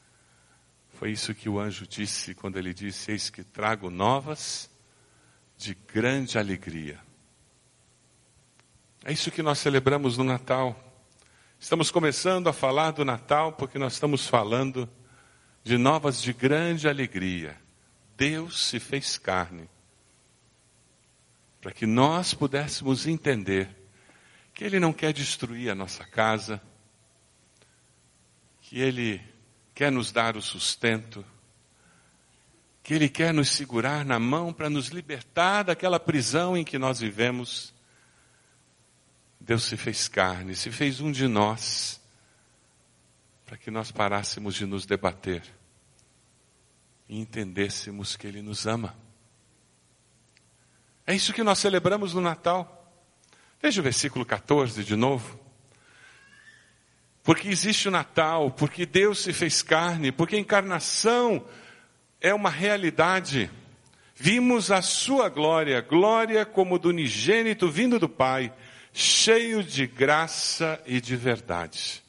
Foi 0.94 1.12
isso 1.12 1.34
que 1.34 1.50
o 1.50 1.60
anjo 1.60 1.88
disse 1.88 2.34
quando 2.34 2.58
ele 2.58 2.74
disse: 2.74 3.12
Eis 3.12 3.30
que 3.30 3.44
trago 3.44 3.90
novas 3.90 4.70
de 5.58 5.74
grande 5.74 6.38
alegria. 6.38 7.00
É 9.04 9.12
isso 9.12 9.32
que 9.32 9.44
nós 9.44 9.60
celebramos 9.60 10.18
no 10.18 10.24
Natal. 10.24 10.80
Estamos 11.60 11.92
começando 11.92 12.48
a 12.48 12.54
falar 12.54 12.92
do 12.92 13.04
Natal 13.04 13.54
porque 13.54 13.78
nós 13.78 13.94
estamos 13.94 14.28
falando 14.28 14.90
de 15.64 15.78
novas 15.78 16.22
de 16.22 16.32
grande 16.32 16.88
alegria. 16.88 17.58
Deus 18.16 18.68
se 18.68 18.80
fez 18.80 19.18
carne 19.18 19.70
para 21.60 21.72
que 21.72 21.86
nós 21.86 22.34
pudéssemos 22.34 23.08
entender 23.08 23.70
que 24.54 24.64
Ele 24.64 24.80
não 24.80 24.92
quer 24.92 25.14
destruir 25.14 25.70
a 25.70 25.76
nossa 25.76 26.06
casa, 26.06 26.62
que 28.62 28.80
Ele 28.80 29.22
quer 29.74 29.92
nos 29.92 30.12
dar 30.12 30.38
o 30.38 30.42
sustento, 30.42 31.26
que 32.84 32.94
Ele 32.94 33.10
quer 33.10 33.34
nos 33.34 33.50
segurar 33.50 34.06
na 34.06 34.20
mão 34.20 34.54
para 34.54 34.70
nos 34.70 34.88
libertar 34.90 35.64
daquela 35.64 36.00
prisão 36.00 36.56
em 36.58 36.64
que 36.64 36.78
nós 36.78 37.00
vivemos. 37.00 37.74
Deus 39.40 39.64
se 39.64 39.76
fez 39.78 40.08
carne, 40.08 40.56
se 40.56 40.72
fez 40.72 41.00
um 41.00 41.12
de 41.12 41.28
nós, 41.28 42.02
para 43.46 43.58
que 43.58 43.72
nós 43.72 43.92
parássemos 43.92 44.56
de 44.56 44.66
nos 44.66 44.86
debater 44.86 45.44
e 47.08 47.20
entendêssemos 47.20 48.16
que 48.16 48.28
Ele 48.28 48.42
nos 48.42 48.66
ama. 48.66 48.96
É 51.06 51.14
isso 51.14 51.34
que 51.34 51.44
nós 51.44 51.60
celebramos 51.60 52.14
no 52.14 52.22
Natal. 52.22 52.92
Veja 53.62 53.82
o 53.82 53.84
versículo 53.84 54.26
14 54.26 54.84
de 54.84 54.96
novo. 54.96 55.43
Porque 57.24 57.48
existe 57.48 57.88
o 57.88 57.92
Natal, 57.92 58.52
porque 58.52 58.86
Deus 58.86 59.20
se 59.24 59.32
fez 59.32 59.62
carne, 59.62 60.12
porque 60.12 60.36
a 60.36 60.40
encarnação 60.40 61.46
é 62.20 62.34
uma 62.34 62.50
realidade. 62.50 63.50
Vimos 64.14 64.72
a 64.72 64.82
sua 64.82 65.30
glória, 65.30 65.80
glória 65.80 66.46
como 66.46 66.78
do 66.78 66.90
unigênito 66.90 67.70
vindo 67.72 67.98
do 67.98 68.10
Pai, 68.10 68.54
cheio 68.92 69.64
de 69.64 69.88
graça 69.88 70.82
e 70.86 71.00
de 71.00 71.16
verdade. 71.16 72.04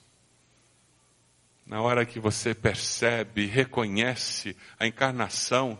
Na 1.64 1.80
hora 1.80 2.04
que 2.04 2.18
você 2.18 2.52
percebe, 2.52 3.46
reconhece 3.46 4.56
a 4.78 4.86
encarnação, 4.86 5.78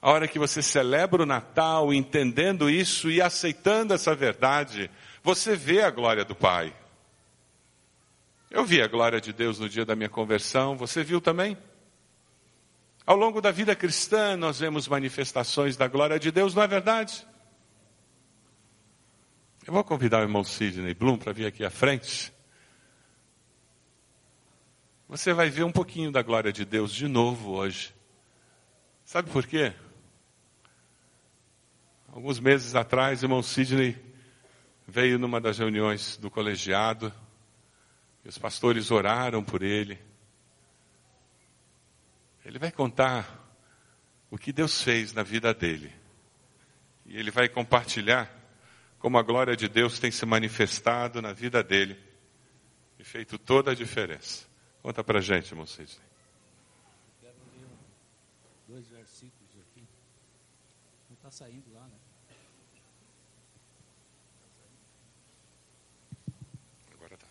a 0.00 0.10
hora 0.10 0.26
que 0.26 0.38
você 0.38 0.62
celebra 0.62 1.22
o 1.22 1.26
Natal, 1.26 1.92
entendendo 1.92 2.68
isso 2.68 3.10
e 3.10 3.22
aceitando 3.22 3.94
essa 3.94 4.14
verdade, 4.14 4.90
você 5.22 5.54
vê 5.54 5.82
a 5.82 5.90
glória 5.90 6.24
do 6.24 6.34
Pai. 6.34 6.74
Eu 8.54 8.64
vi 8.64 8.80
a 8.80 8.86
glória 8.86 9.20
de 9.20 9.32
Deus 9.32 9.58
no 9.58 9.68
dia 9.68 9.84
da 9.84 9.96
minha 9.96 10.08
conversão, 10.08 10.76
você 10.76 11.02
viu 11.02 11.20
também? 11.20 11.58
Ao 13.04 13.16
longo 13.16 13.40
da 13.40 13.50
vida 13.50 13.74
cristã, 13.74 14.36
nós 14.36 14.60
vemos 14.60 14.86
manifestações 14.86 15.76
da 15.76 15.88
glória 15.88 16.20
de 16.20 16.30
Deus, 16.30 16.54
não 16.54 16.62
é 16.62 16.68
verdade? 16.68 17.26
Eu 19.66 19.72
vou 19.72 19.82
convidar 19.82 20.20
o 20.20 20.22
irmão 20.22 20.44
Sidney 20.44 20.94
Bloom 20.94 21.16
para 21.16 21.32
vir 21.32 21.46
aqui 21.46 21.64
à 21.64 21.68
frente. 21.68 22.32
Você 25.08 25.32
vai 25.32 25.50
ver 25.50 25.64
um 25.64 25.72
pouquinho 25.72 26.12
da 26.12 26.22
glória 26.22 26.52
de 26.52 26.64
Deus 26.64 26.92
de 26.92 27.08
novo 27.08 27.54
hoje. 27.54 27.92
Sabe 29.04 29.30
por 29.30 29.44
quê? 29.48 29.72
Alguns 32.06 32.38
meses 32.38 32.76
atrás, 32.76 33.20
o 33.20 33.24
irmão 33.24 33.42
Sidney 33.42 34.00
veio 34.86 35.18
numa 35.18 35.40
das 35.40 35.58
reuniões 35.58 36.16
do 36.18 36.30
colegiado, 36.30 37.12
e 38.24 38.28
os 38.28 38.38
pastores 38.38 38.90
oraram 38.90 39.44
por 39.44 39.62
ele. 39.62 39.98
Ele 42.44 42.58
vai 42.58 42.72
contar 42.72 43.42
o 44.30 44.38
que 44.38 44.52
Deus 44.52 44.82
fez 44.82 45.12
na 45.12 45.22
vida 45.22 45.52
dele. 45.52 45.92
E 47.06 47.16
ele 47.16 47.30
vai 47.30 47.48
compartilhar 47.48 48.30
como 48.98 49.18
a 49.18 49.22
glória 49.22 49.54
de 49.54 49.68
Deus 49.68 49.98
tem 49.98 50.10
se 50.10 50.24
manifestado 50.24 51.20
na 51.20 51.32
vida 51.32 51.62
dele. 51.62 51.98
e 52.98 53.04
feito 53.04 53.38
toda 53.38 53.72
a 53.72 53.74
diferença. 53.74 54.46
Conta 54.82 55.04
pra 55.04 55.20
gente, 55.20 55.50
irmão 55.50 55.66
Sidney. 55.66 55.98
Quero 57.20 57.36
ler 57.52 57.66
dois 58.66 58.88
versículos 58.88 59.50
aqui. 59.60 59.86
Não 61.10 61.14
está 61.16 61.30
saindo 61.30 61.70
lá, 61.72 61.86
né? 61.86 61.98
Agora 66.94 67.16
tá. 67.18 67.28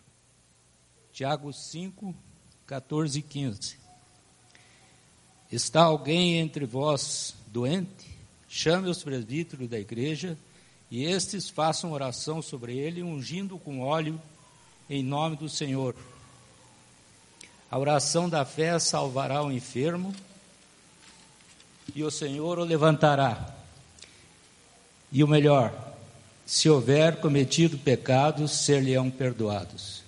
Tiago 1.13 1.53
5, 1.53 2.15
14 2.65 3.19
e 3.19 3.21
15. 3.21 3.77
Está 5.51 5.83
alguém 5.83 6.39
entre 6.39 6.65
vós 6.65 7.35
doente? 7.45 8.17
Chame 8.49 8.89
os 8.89 9.03
presbíteros 9.03 9.69
da 9.69 9.79
igreja 9.79 10.35
e 10.89 11.03
estes 11.03 11.47
façam 11.47 11.91
oração 11.91 12.41
sobre 12.41 12.75
ele, 12.75 13.03
ungindo 13.03 13.59
com 13.59 13.81
óleo 13.81 14.19
em 14.89 15.03
nome 15.03 15.35
do 15.35 15.47
Senhor. 15.47 15.95
A 17.69 17.77
oração 17.77 18.27
da 18.27 18.43
fé 18.43 18.79
salvará 18.79 19.43
o 19.43 19.51
enfermo 19.51 20.15
e 21.93 22.03
o 22.03 22.09
Senhor 22.09 22.57
o 22.57 22.63
levantará. 22.63 23.55
E 25.11 25.23
o 25.23 25.27
melhor, 25.27 25.93
se 26.43 26.67
houver 26.67 27.19
cometido 27.19 27.77
pecados, 27.77 28.51
ser-lhe-ão 28.51 29.11
perdoados. 29.11 30.03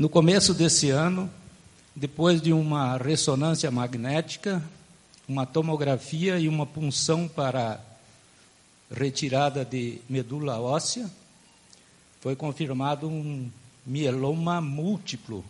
No 0.00 0.08
começo 0.08 0.54
desse 0.54 0.88
ano, 0.88 1.30
depois 1.94 2.40
de 2.40 2.54
uma 2.54 2.96
ressonância 2.96 3.70
magnética, 3.70 4.64
uma 5.28 5.44
tomografia 5.44 6.38
e 6.38 6.48
uma 6.48 6.64
punção 6.64 7.28
para 7.28 7.78
retirada 8.90 9.62
de 9.62 10.00
medula 10.08 10.58
óssea, 10.58 11.10
foi 12.18 12.34
confirmado 12.34 13.10
um 13.10 13.50
mieloma 13.84 14.58
múltiplo, 14.58 15.44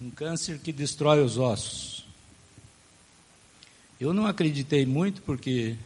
um 0.00 0.08
câncer 0.08 0.58
que 0.58 0.72
destrói 0.72 1.22
os 1.22 1.36
ossos. 1.36 2.06
Eu 4.00 4.14
não 4.14 4.26
acreditei 4.26 4.86
muito 4.86 5.20
porque 5.20 5.76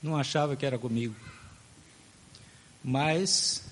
não 0.00 0.16
achava 0.16 0.54
que 0.54 0.64
era 0.64 0.78
comigo. 0.78 1.16
Mas, 2.84 3.71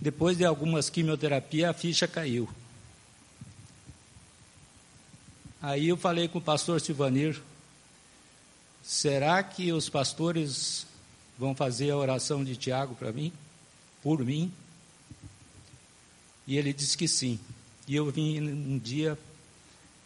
depois 0.00 0.36
de 0.36 0.44
algumas 0.44 0.90
quimioterapias, 0.90 1.70
a 1.70 1.74
ficha 1.74 2.06
caiu. 2.06 2.48
Aí 5.60 5.88
eu 5.88 5.96
falei 5.96 6.28
com 6.28 6.38
o 6.38 6.42
pastor 6.42 6.80
Silvanir, 6.80 7.40
será 8.82 9.42
que 9.42 9.72
os 9.72 9.88
pastores 9.88 10.86
vão 11.38 11.54
fazer 11.54 11.90
a 11.90 11.96
oração 11.96 12.44
de 12.44 12.56
Tiago 12.56 12.94
para 12.94 13.10
mim? 13.10 13.32
Por 14.02 14.24
mim? 14.24 14.52
E 16.46 16.56
ele 16.56 16.72
disse 16.72 16.96
que 16.96 17.08
sim. 17.08 17.40
E 17.88 17.96
eu 17.96 18.10
vim 18.10 18.40
um 18.40 18.78
dia 18.78 19.18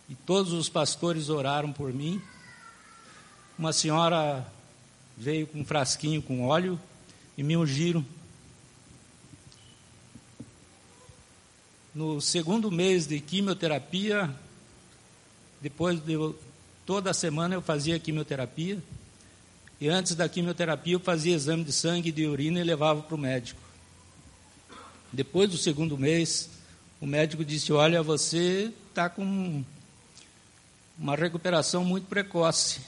e 0.09 0.15
todos 0.15 0.53
os 0.53 0.69
pastores 0.69 1.29
oraram 1.29 1.73
por 1.73 1.93
mim. 1.93 2.21
Uma 3.59 3.73
senhora 3.73 4.47
veio 5.17 5.47
com 5.47 5.61
um 5.61 5.65
frasquinho 5.65 6.23
com 6.23 6.47
óleo 6.47 6.81
e 7.37 7.43
me 7.43 7.57
ungiram. 7.57 8.05
No 11.95 12.21
segundo 12.21 12.71
mês 12.71 13.07
de 13.07 13.19
quimioterapia, 13.21 14.33
depois 15.61 16.01
de 16.01 16.17
toda 16.87 17.13
semana 17.13 17.57
eu 17.57 17.63
fazia 17.63 17.99
quimioterapia. 17.99 18.79
E 19.81 19.89
antes 19.89 20.15
da 20.15 20.29
quimioterapia 20.29 20.95
eu 20.95 21.01
fazia 21.01 21.35
exame 21.35 21.65
de 21.65 21.73
sangue 21.73 22.11
e 22.11 22.13
de 22.13 22.27
urina 22.27 22.61
e 22.61 22.65
levava 22.65 23.03
para 23.03 23.15
o 23.15 23.19
médico. 23.19 23.61
Depois 25.13 25.51
do 25.51 25.57
segundo 25.57 25.99
mês, 25.99 26.49
o 27.01 27.07
médico 27.07 27.45
disse: 27.45 27.73
Olha, 27.73 28.03
você 28.03 28.73
está 28.89 29.09
com 29.09 29.65
uma 30.97 31.17
recuperação 31.17 31.85
muito 31.85 32.07
precoce. 32.07 32.81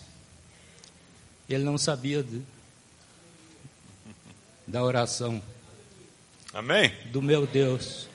Ele 1.49 1.65
não 1.65 1.77
sabia 1.77 2.23
de, 2.23 2.41
da 4.67 4.85
oração. 4.85 5.43
Amém? 6.55 6.93
Do 7.11 7.21
meu 7.21 7.47
Deus. 7.47 8.12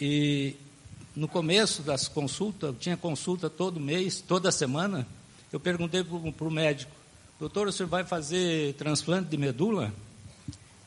E 0.00 0.56
no 1.14 1.28
começo 1.28 1.82
das 1.82 2.08
consultas, 2.08 2.74
tinha 2.80 2.96
consulta 2.96 3.50
todo 3.50 3.78
mês, 3.78 4.20
toda 4.20 4.50
semana, 4.50 5.06
eu 5.52 5.60
perguntei 5.60 6.02
para 6.04 6.46
o 6.46 6.50
médico, 6.50 6.92
doutor, 7.38 7.68
o 7.68 7.72
senhor 7.72 7.88
vai 7.88 8.04
fazer 8.04 8.74
transplante 8.74 9.28
de 9.28 9.36
medula? 9.36 9.92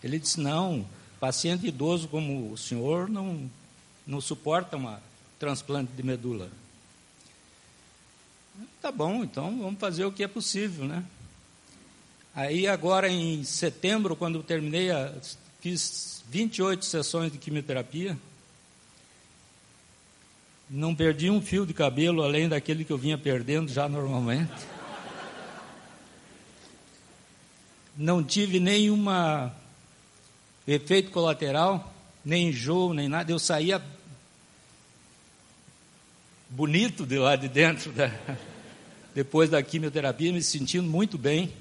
Ele 0.03 0.17
disse, 0.17 0.39
não, 0.39 0.85
paciente 1.19 1.67
idoso 1.67 2.07
como 2.07 2.51
o 2.51 2.57
senhor 2.57 3.07
não, 3.07 3.49
não 4.07 4.19
suporta 4.19 4.77
uma 4.77 5.01
transplante 5.37 5.91
de 5.91 6.03
medula. 6.03 6.49
Tá 8.81 8.91
bom, 8.91 9.23
então 9.23 9.59
vamos 9.59 9.79
fazer 9.79 10.05
o 10.05 10.11
que 10.11 10.23
é 10.23 10.27
possível, 10.27 10.85
né? 10.85 11.03
Aí 12.35 12.67
agora 12.67 13.07
em 13.09 13.43
setembro, 13.43 14.15
quando 14.15 14.39
eu 14.39 14.43
terminei, 14.43 14.89
a, 14.89 15.13
fiz 15.59 16.23
28 16.29 16.83
sessões 16.83 17.31
de 17.31 17.37
quimioterapia, 17.37 18.17
não 20.75 20.95
perdi 20.95 21.29
um 21.29 21.39
fio 21.39 21.67
de 21.67 21.73
cabelo 21.73 22.23
além 22.23 22.49
daquele 22.49 22.83
que 22.83 22.91
eu 22.91 22.97
vinha 22.97 23.15
perdendo 23.15 23.71
já 23.71 23.87
normalmente. 23.87 24.51
Não 27.95 28.23
tive 28.23 28.59
nenhuma 28.59 29.55
efeito 30.67 31.11
colateral, 31.11 31.93
nem 32.25 32.47
enjoo, 32.49 32.91
nem 32.91 33.07
nada. 33.07 33.31
Eu 33.31 33.37
saía 33.37 33.79
bonito 36.49 37.05
de 37.05 37.19
lá 37.19 37.35
de 37.35 37.47
dentro, 37.47 37.91
da, 37.91 38.11
depois 39.13 39.51
da 39.51 39.61
quimioterapia, 39.61 40.33
me 40.33 40.41
sentindo 40.41 40.89
muito 40.89 41.19
bem. 41.19 41.53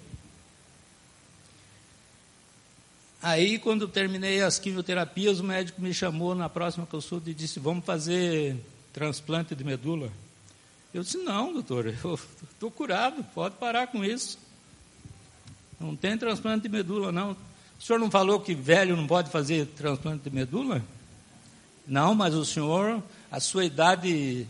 Aí, 3.20 3.58
quando 3.58 3.86
terminei 3.86 4.40
as 4.40 4.58
quimioterapias, 4.58 5.38
o 5.38 5.44
médico 5.44 5.82
me 5.82 5.92
chamou 5.92 6.34
na 6.34 6.48
próxima 6.48 6.86
consulta 6.86 7.28
e 7.28 7.34
disse: 7.34 7.60
Vamos 7.60 7.84
fazer 7.84 8.56
transplante 8.92 9.54
de 9.54 9.64
medula? 9.64 10.10
Eu 10.92 11.02
disse, 11.02 11.18
não, 11.18 11.52
doutor, 11.52 11.86
eu 12.04 12.18
estou 12.52 12.70
curado, 12.70 13.24
pode 13.34 13.56
parar 13.56 13.86
com 13.86 14.04
isso. 14.04 14.38
Não 15.80 15.96
tem 15.96 16.16
transplante 16.16 16.62
de 16.62 16.68
medula, 16.68 17.10
não. 17.10 17.32
O 17.32 17.82
senhor 17.82 17.98
não 17.98 18.10
falou 18.10 18.38
que 18.38 18.54
velho 18.54 18.96
não 18.96 19.06
pode 19.06 19.30
fazer 19.30 19.66
transplante 19.66 20.28
de 20.28 20.34
medula? 20.34 20.82
Não, 21.86 22.14
mas 22.14 22.34
o 22.34 22.44
senhor, 22.44 23.02
a 23.30 23.40
sua 23.40 23.64
idade 23.64 24.46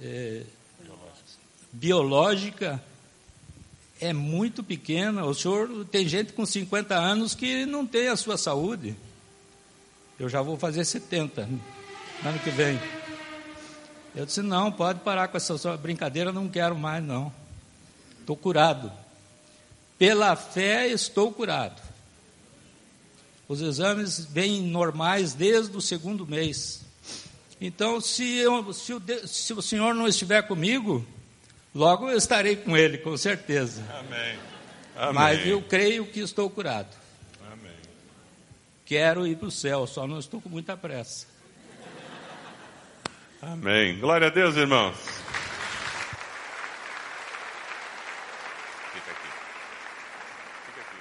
é, 0.00 0.42
biológica 1.72 2.82
é 4.00 4.12
muito 4.12 4.64
pequena. 4.64 5.24
O 5.24 5.34
senhor 5.34 5.86
tem 5.86 6.08
gente 6.08 6.32
com 6.32 6.44
50 6.44 6.94
anos 6.94 7.34
que 7.34 7.64
não 7.64 7.86
tem 7.86 8.08
a 8.08 8.16
sua 8.16 8.36
saúde. 8.36 8.96
Eu 10.18 10.28
já 10.28 10.42
vou 10.42 10.58
fazer 10.58 10.84
70 10.84 11.42
ano 11.42 12.38
que 12.42 12.50
vem. 12.50 12.78
Eu 14.14 14.26
disse: 14.26 14.42
não, 14.42 14.70
pode 14.70 15.00
parar 15.00 15.28
com 15.28 15.36
essa 15.36 15.56
sua 15.56 15.76
brincadeira, 15.76 16.32
não 16.32 16.48
quero 16.48 16.76
mais, 16.76 17.02
não. 17.02 17.32
Estou 18.20 18.36
curado. 18.36 18.92
Pela 19.98 20.36
fé 20.36 20.88
estou 20.88 21.32
curado. 21.32 21.80
Os 23.48 23.60
exames 23.60 24.24
vêm 24.24 24.62
normais 24.62 25.34
desde 25.34 25.76
o 25.76 25.80
segundo 25.80 26.26
mês. 26.26 26.82
Então, 27.60 28.00
se, 28.00 28.24
eu, 28.38 28.72
se, 28.72 28.92
o, 28.92 29.02
se 29.26 29.52
o 29.52 29.62
Senhor 29.62 29.94
não 29.94 30.08
estiver 30.08 30.42
comigo, 30.42 31.06
logo 31.74 32.10
eu 32.10 32.16
estarei 32.16 32.56
com 32.56 32.76
Ele, 32.76 32.98
com 32.98 33.16
certeza. 33.16 33.82
Amém. 33.98 34.38
Amém. 34.96 35.14
Mas 35.14 35.46
eu 35.46 35.62
creio 35.62 36.06
que 36.06 36.20
estou 36.20 36.50
curado. 36.50 36.88
Amém. 37.52 37.72
Quero 38.84 39.26
ir 39.26 39.36
para 39.36 39.48
o 39.48 39.50
céu, 39.50 39.86
só 39.86 40.06
não 40.06 40.18
estou 40.18 40.40
com 40.40 40.48
muita 40.48 40.76
pressa. 40.76 41.31
Amém. 43.42 43.98
Glória 43.98 44.28
a 44.28 44.30
Deus, 44.30 44.54
irmãos. 44.54 44.96
Fica 48.92 49.10
aqui. 49.10 49.28
Fica 50.66 50.80
aqui. 50.80 50.96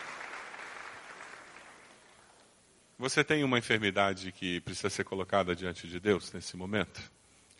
Você 2.97 3.23
tem 3.23 3.43
uma 3.43 3.59
enfermidade 3.59 4.31
que 4.31 4.59
precisa 4.61 4.89
ser 4.89 5.03
colocada 5.03 5.55
diante 5.55 5.87
de 5.87 5.99
Deus 5.99 6.33
nesse 6.33 6.57
momento? 6.57 6.99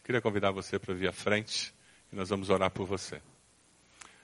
queria 0.03 0.19
convidar 0.19 0.49
você 0.49 0.79
para 0.79 0.95
vir 0.95 1.07
à 1.07 1.13
frente 1.13 1.71
e 2.11 2.15
nós 2.15 2.29
vamos 2.29 2.49
orar 2.49 2.71
por 2.71 2.87
você. 2.87 3.21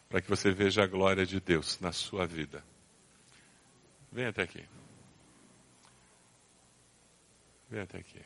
Para 0.10 0.22
que 0.22 0.28
você 0.28 0.50
veja 0.50 0.84
a 0.84 0.88
glória 0.88 1.24
de 1.24 1.40
Deus 1.40 1.80
na 1.80 1.92
sua 1.92 2.26
vida. 2.26 2.64
Venha 4.12 4.30
até 4.30 4.42
aqui. 4.42 4.66
Venha 7.70 7.84
até 7.84 8.00
aqui. 8.00 8.20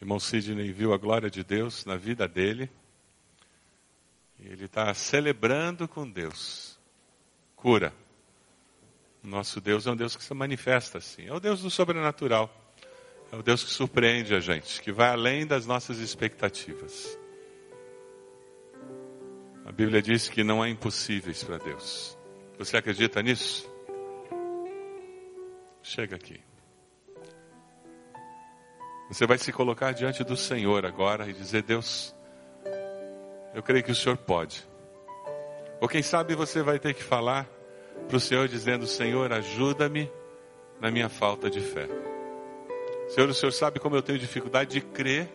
Irmão 0.00 0.20
Sidney 0.20 0.72
viu 0.72 0.92
a 0.92 0.98
glória 0.98 1.30
de 1.30 1.42
Deus 1.42 1.84
na 1.84 1.96
vida 1.96 2.28
dele. 2.28 2.70
E 4.38 4.46
ele 4.48 4.66
está 4.66 4.92
celebrando 4.92 5.88
com 5.88 6.08
Deus. 6.08 6.78
Cura. 7.54 7.92
Nosso 9.22 9.60
Deus 9.60 9.86
é 9.86 9.90
um 9.90 9.96
Deus 9.96 10.14
que 10.14 10.22
se 10.22 10.34
manifesta 10.34 10.98
assim. 10.98 11.26
É 11.26 11.32
o 11.32 11.40
Deus 11.40 11.62
do 11.62 11.70
sobrenatural. 11.70 12.54
É 13.32 13.36
o 13.36 13.42
Deus 13.42 13.64
que 13.64 13.70
surpreende 13.70 14.34
a 14.34 14.40
gente, 14.40 14.80
que 14.80 14.92
vai 14.92 15.08
além 15.08 15.46
das 15.46 15.66
nossas 15.66 15.98
expectativas. 15.98 17.18
A 19.64 19.72
Bíblia 19.72 20.00
diz 20.00 20.28
que 20.28 20.44
não 20.44 20.62
há 20.62 20.68
impossíveis 20.68 21.42
para 21.42 21.58
Deus. 21.58 22.16
Você 22.56 22.76
acredita 22.76 23.20
nisso? 23.20 23.68
Chega 25.82 26.14
aqui. 26.14 26.45
Você 29.08 29.26
vai 29.26 29.38
se 29.38 29.52
colocar 29.52 29.92
diante 29.92 30.24
do 30.24 30.36
Senhor 30.36 30.84
agora 30.84 31.28
e 31.28 31.32
dizer: 31.32 31.62
Deus, 31.62 32.14
eu 33.54 33.62
creio 33.62 33.84
que 33.84 33.92
o 33.92 33.94
Senhor 33.94 34.16
pode. 34.16 34.66
Ou 35.80 35.88
quem 35.88 36.02
sabe 36.02 36.34
você 36.34 36.62
vai 36.62 36.78
ter 36.78 36.94
que 36.94 37.02
falar 37.02 37.46
para 38.08 38.16
o 38.16 38.20
Senhor 38.20 38.48
dizendo: 38.48 38.86
Senhor, 38.86 39.32
ajuda-me 39.32 40.10
na 40.80 40.90
minha 40.90 41.08
falta 41.08 41.48
de 41.48 41.60
fé. 41.60 41.88
Senhor, 43.08 43.28
o 43.28 43.34
Senhor 43.34 43.52
sabe 43.52 43.78
como 43.78 43.94
eu 43.94 44.02
tenho 44.02 44.18
dificuldade 44.18 44.70
de 44.70 44.80
crer 44.80 45.28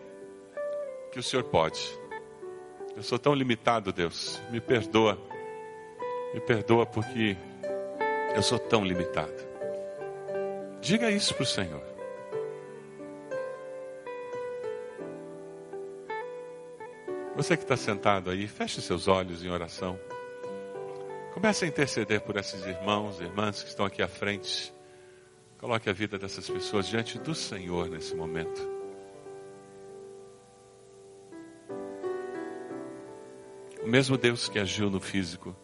que 1.11 1.19
o 1.19 1.23
Senhor 1.23 1.43
pode. 1.43 1.81
Eu 2.95 3.03
sou 3.03 3.17
tão 3.17 3.33
limitado, 3.33 3.93
Deus. 3.93 4.41
Me 4.49 4.59
perdoa. 4.59 5.17
Me 6.33 6.41
perdoa 6.41 6.85
porque 6.85 7.37
eu 8.35 8.43
sou 8.43 8.59
tão 8.59 8.83
limitado. 8.83 9.49
Diga 10.81 11.09
isso 11.09 11.33
para 11.33 11.43
o 11.43 11.45
Senhor. 11.45 11.90
Você 17.41 17.57
que 17.57 17.63
está 17.63 17.75
sentado 17.75 18.29
aí, 18.29 18.47
feche 18.47 18.79
seus 18.83 19.07
olhos 19.07 19.43
em 19.43 19.49
oração. 19.49 19.99
Comece 21.33 21.65
a 21.65 21.67
interceder 21.67 22.21
por 22.21 22.37
esses 22.37 22.63
irmãos 22.67 23.19
e 23.19 23.23
irmãs 23.23 23.63
que 23.63 23.69
estão 23.69 23.83
aqui 23.83 24.03
à 24.03 24.07
frente. 24.07 24.71
Coloque 25.57 25.89
a 25.89 25.91
vida 25.91 26.19
dessas 26.19 26.47
pessoas 26.47 26.87
diante 26.87 27.17
do 27.17 27.33
Senhor 27.33 27.89
nesse 27.89 28.13
momento. 28.13 28.61
O 33.81 33.87
mesmo 33.87 34.19
Deus 34.19 34.47
que 34.47 34.59
agiu 34.59 34.91
no 34.91 34.99
físico 34.99 35.55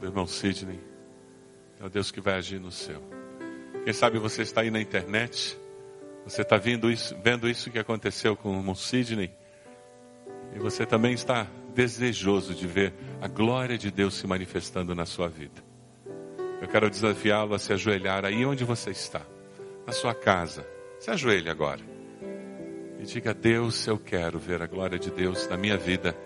do 0.00 0.06
irmão 0.06 0.26
Sidney, 0.26 0.80
é 1.78 1.84
o 1.84 1.90
Deus 1.90 2.10
que 2.10 2.22
vai 2.22 2.36
agir 2.36 2.58
no 2.58 2.72
seu. 2.72 3.02
Quem 3.84 3.92
sabe 3.92 4.18
você 4.18 4.40
está 4.40 4.62
aí 4.62 4.70
na 4.70 4.80
internet, 4.80 5.58
você 6.24 6.40
está 6.40 6.56
vendo 6.56 6.90
isso, 6.90 7.14
vendo 7.22 7.46
isso 7.46 7.70
que 7.70 7.78
aconteceu 7.78 8.34
com 8.34 8.56
o 8.56 8.60
irmão 8.60 8.74
Sidney, 8.74 9.30
e 10.54 10.58
você 10.58 10.84
também 10.86 11.12
está 11.12 11.46
desejoso 11.74 12.54
de 12.54 12.66
ver 12.66 12.92
a 13.20 13.28
glória 13.28 13.78
de 13.78 13.90
Deus 13.90 14.14
se 14.14 14.26
manifestando 14.26 14.94
na 14.94 15.06
sua 15.06 15.28
vida. 15.28 15.62
Eu 16.60 16.66
quero 16.66 16.90
desafiá-lo 16.90 17.54
a 17.54 17.58
se 17.58 17.72
ajoelhar 17.72 18.24
aí 18.24 18.44
onde 18.44 18.64
você 18.64 18.90
está, 18.90 19.22
na 19.86 19.92
sua 19.92 20.14
casa. 20.14 20.66
Se 20.98 21.10
ajoelhe 21.10 21.48
agora. 21.48 21.80
E 22.98 23.04
diga: 23.04 23.32
Deus, 23.32 23.86
eu 23.86 23.98
quero 23.98 24.38
ver 24.38 24.60
a 24.60 24.66
glória 24.66 24.98
de 24.98 25.10
Deus 25.10 25.48
na 25.48 25.56
minha 25.56 25.76
vida. 25.76 26.16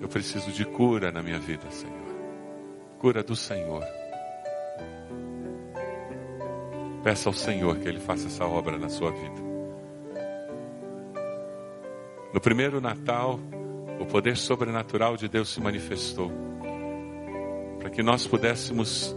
Eu 0.00 0.08
preciso 0.08 0.52
de 0.52 0.64
cura 0.64 1.10
na 1.10 1.22
minha 1.22 1.38
vida, 1.38 1.68
Senhor. 1.70 1.96
Cura 2.98 3.22
do 3.22 3.34
Senhor. 3.34 3.84
Peça 7.02 7.28
ao 7.28 7.32
Senhor 7.32 7.78
que 7.78 7.88
Ele 7.88 7.98
faça 7.98 8.28
essa 8.28 8.44
obra 8.44 8.78
na 8.78 8.88
sua 8.88 9.10
vida. 9.10 9.47
No 12.38 12.40
primeiro 12.40 12.80
Natal, 12.80 13.40
o 13.98 14.06
poder 14.06 14.36
sobrenatural 14.36 15.16
de 15.16 15.26
Deus 15.26 15.52
se 15.52 15.60
manifestou 15.60 16.30
para 17.80 17.90
que 17.90 18.00
nós 18.00 18.28
pudéssemos 18.28 19.12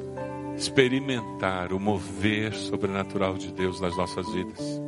experimentar 0.58 1.72
o 1.72 1.80
mover 1.80 2.52
sobrenatural 2.56 3.38
de 3.38 3.52
Deus 3.52 3.80
nas 3.80 3.96
nossas 3.96 4.28
vidas, 4.34 4.82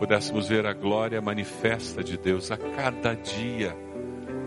pudéssemos 0.00 0.48
ver 0.48 0.66
a 0.66 0.72
glória 0.72 1.22
manifesta 1.22 2.02
de 2.02 2.18
Deus 2.18 2.50
a 2.50 2.56
cada 2.56 3.14
dia, 3.14 3.72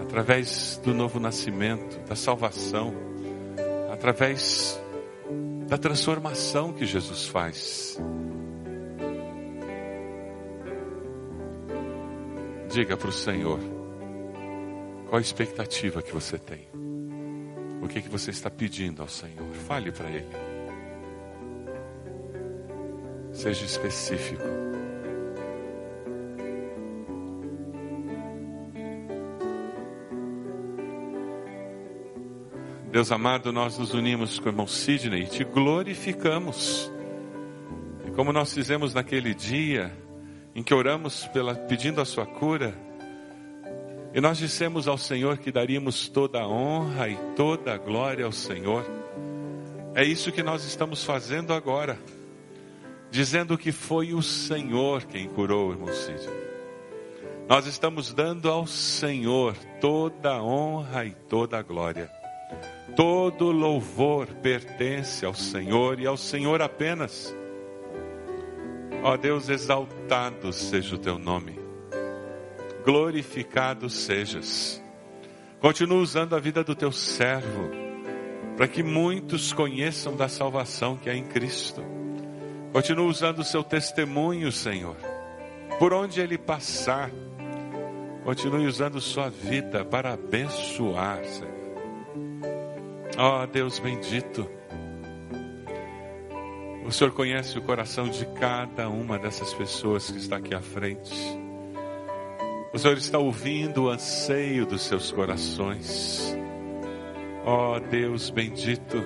através 0.02 0.78
do 0.84 0.93
novo 0.93 1.17
nascimento, 1.17 1.98
da 2.10 2.15
salvação, 2.17 2.93
através 3.89 4.78
da 5.70 5.78
transformação 5.78 6.74
que 6.74 6.86
Jesus 6.86 7.26
faz. 7.26 7.98
Diga 12.69 12.97
para 12.97 13.10
o 13.10 13.13
Senhor 13.13 13.60
qual 15.08 15.17
a 15.17 15.21
expectativa 15.21 16.01
que 16.01 16.12
você 16.12 16.38
tem. 16.38 16.67
O 17.82 17.88
que, 17.88 18.01
que 18.01 18.10
você 18.10 18.32
está 18.32 18.49
pedindo 18.49 19.01
ao 19.01 19.08
Senhor? 19.08 19.53
Fale 19.67 19.91
para 19.91 20.10
Ele. 20.10 20.27
Seja 23.32 23.65
específico. 23.65 24.43
Deus 32.91 33.12
amado, 33.12 33.53
nós 33.53 33.77
nos 33.77 33.93
unimos 33.93 34.39
com 34.39 34.47
o 34.47 34.49
irmão 34.49 34.67
Sidney 34.67 35.23
e 35.23 35.27
te 35.27 35.43
glorificamos. 35.43 36.91
E 38.06 38.12
como 38.12 38.34
nós 38.34 38.53
fizemos 38.53 38.93
naquele 38.93 39.34
dia 39.34 39.95
em 40.58 40.63
que 40.63 40.74
oramos 40.74 41.28
pela, 41.28 41.54
pedindo 41.54 42.02
a 42.02 42.06
sua 42.06 42.26
cura, 42.26 42.74
e 44.12 44.20
nós 44.20 44.39
dissemos 44.39 44.88
ao 44.88 44.98
Senhor 44.98 45.38
que 45.38 45.52
daríamos 45.52 46.10
toda 46.10 46.41
a 46.41 46.48
honra 46.48 47.08
e 47.08 47.15
toda 47.36 47.76
a 47.76 47.78
glória 47.78 48.26
ao 48.26 48.32
Senhor. 48.32 48.84
É 49.93 50.04
isso 50.04 50.32
que 50.32 50.41
nós 50.41 50.65
estamos 50.65 51.04
fazendo 51.04 51.54
agora, 51.54 52.00
dizendo 53.12 53.56
que 53.56 53.72
foi 53.72 54.15
o 54.15 54.24
Senhor 54.24 55.04
quem 55.04 55.28
curou 55.28 55.70
o 55.70 55.72
irmão 55.74 55.93
Cid. 55.93 56.28
Nós 57.48 57.67
estamos 57.67 58.12
dando 58.12 58.50
ao 58.50 58.65
Senhor 58.65 59.56
toda 59.80 60.38
a 60.38 60.43
honra 60.43 61.06
e 61.06 61.12
toda 61.12 61.60
a 61.60 61.62
glória. 61.62 62.10
Todo 62.96 63.52
louvor 63.52 64.26
pertence 64.41 65.24
ao 65.24 65.36
Senhor 65.36 66.00
e 66.00 66.08
ao 66.08 66.17
Senhor 66.17 66.63
apenas. 66.63 67.32
Ó 69.08 69.17
Deus, 69.17 69.50
exaltado 69.50 70.52
seja 70.52 70.96
o 70.96 70.98
teu 71.00 71.17
nome 71.17 71.67
glorificado 72.88 73.89
sejas. 73.89 74.82
Continua 75.60 75.98
usando 75.98 76.38
a 76.38 76.39
vida 76.39 76.63
do 76.63 76.74
teu 76.74 76.89
servo, 76.89 77.70
para 78.56 78.65
que 78.65 78.82
muitos 78.82 79.52
conheçam 79.52 80.15
da 80.15 80.30
salvação 80.30 80.96
que 80.96 81.10
há 81.10 81.13
em 81.13 81.26
Cristo. 81.26 81.84
Continua 82.72 83.06
usando 83.06 83.39
o 83.39 83.43
seu 83.43 83.62
testemunho, 83.62 84.54
Senhor, 84.54 84.96
por 85.78 85.93
onde 85.93 86.22
ele 86.22 86.38
passar. 86.38 87.12
Continue 88.24 88.65
usando 88.67 89.02
sua 89.02 89.30
vida 89.30 89.84
para 89.84 90.13
abençoar, 90.13 91.26
Senhor. 91.26 91.58
Ó 93.17 93.43
oh, 93.43 93.48
Deus 93.48 93.80
bendito. 93.80 94.50
O 96.88 96.91
Senhor 96.91 97.12
conhece 97.12 97.58
o 97.58 97.62
coração 97.62 98.08
de 98.08 98.26
cada 98.28 98.88
uma 98.88 99.19
dessas 99.19 99.54
pessoas 99.54 100.10
que 100.10 100.17
está 100.19 100.38
aqui 100.38 100.56
à 100.56 100.62
frente. 100.62 101.13
O 102.73 102.80
Senhor 102.80 102.97
está 102.97 103.17
ouvindo 103.17 103.84
o 103.84 103.89
anseio 103.89 104.65
dos 104.65 104.84
seus 104.84 105.12
corações. 105.12 106.34
Ó 107.43 107.76
oh, 107.76 107.80
Deus 107.82 108.30
bendito, 108.30 109.04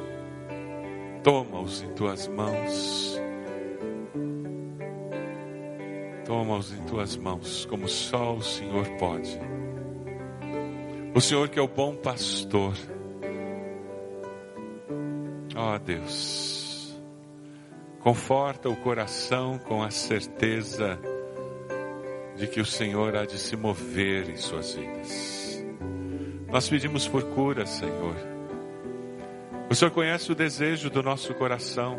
toma-os 1.23 1.81
em 1.81 1.91
tuas 1.93 2.27
mãos. 2.27 3.19
Toma-os 6.23 6.71
em 6.71 6.83
tuas 6.83 7.17
mãos, 7.17 7.65
como 7.65 7.89
só 7.89 8.35
o 8.35 8.43
Senhor 8.43 8.87
pode. 8.99 9.39
O 11.15 11.19
Senhor 11.19 11.49
que 11.49 11.57
é 11.57 11.61
o 11.63 11.67
bom 11.67 11.95
pastor. 11.95 12.75
Ó 15.55 15.75
oh, 15.75 15.79
Deus, 15.79 16.50
conforta 18.01 18.67
o 18.69 18.75
coração 18.75 19.59
com 19.59 19.83
a 19.83 19.91
certeza 19.91 20.99
de 22.35 22.47
que 22.47 22.59
o 22.59 22.65
Senhor 22.65 23.15
há 23.15 23.25
de 23.25 23.37
se 23.37 23.55
mover 23.55 24.29
em 24.29 24.37
suas 24.37 24.73
vidas. 24.73 25.63
Nós 26.47 26.67
pedimos 26.67 27.07
por 27.07 27.23
cura, 27.23 27.65
Senhor. 27.65 28.15
O 29.69 29.75
Senhor 29.75 29.91
conhece 29.91 30.31
o 30.31 30.35
desejo 30.35 30.89
do 30.89 31.01
nosso 31.03 31.33
coração. 31.35 31.97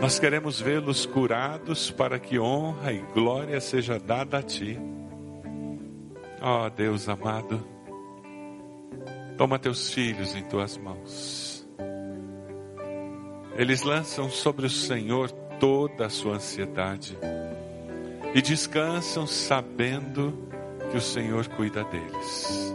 Nós 0.00 0.18
queremos 0.18 0.60
vê-los 0.60 1.04
curados 1.04 1.90
para 1.90 2.18
que 2.18 2.38
honra 2.38 2.92
e 2.92 3.00
glória 3.12 3.60
seja 3.60 3.98
dada 3.98 4.38
a 4.38 4.42
Ti. 4.42 4.78
Ó 6.40 6.64
oh, 6.64 6.70
Deus 6.70 7.08
amado, 7.08 7.62
toma 9.36 9.58
teus 9.58 9.92
filhos 9.92 10.34
em 10.34 10.42
tuas 10.44 10.78
mãos. 10.78 11.59
Eles 13.56 13.82
lançam 13.82 14.30
sobre 14.30 14.66
o 14.66 14.70
Senhor 14.70 15.30
toda 15.58 16.06
a 16.06 16.10
sua 16.10 16.36
ansiedade 16.36 17.18
e 18.34 18.40
descansam 18.40 19.26
sabendo 19.26 20.48
que 20.90 20.96
o 20.96 21.00
Senhor 21.00 21.46
cuida 21.48 21.84
deles, 21.84 22.74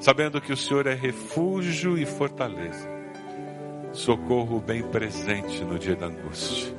sabendo 0.00 0.40
que 0.40 0.52
o 0.52 0.56
Senhor 0.56 0.86
é 0.86 0.94
refúgio 0.94 1.98
e 1.98 2.06
fortaleza, 2.06 2.88
socorro 3.92 4.60
bem 4.60 4.82
presente 4.82 5.62
no 5.64 5.78
dia 5.78 5.96
da 5.96 6.06
angústia. 6.06 6.74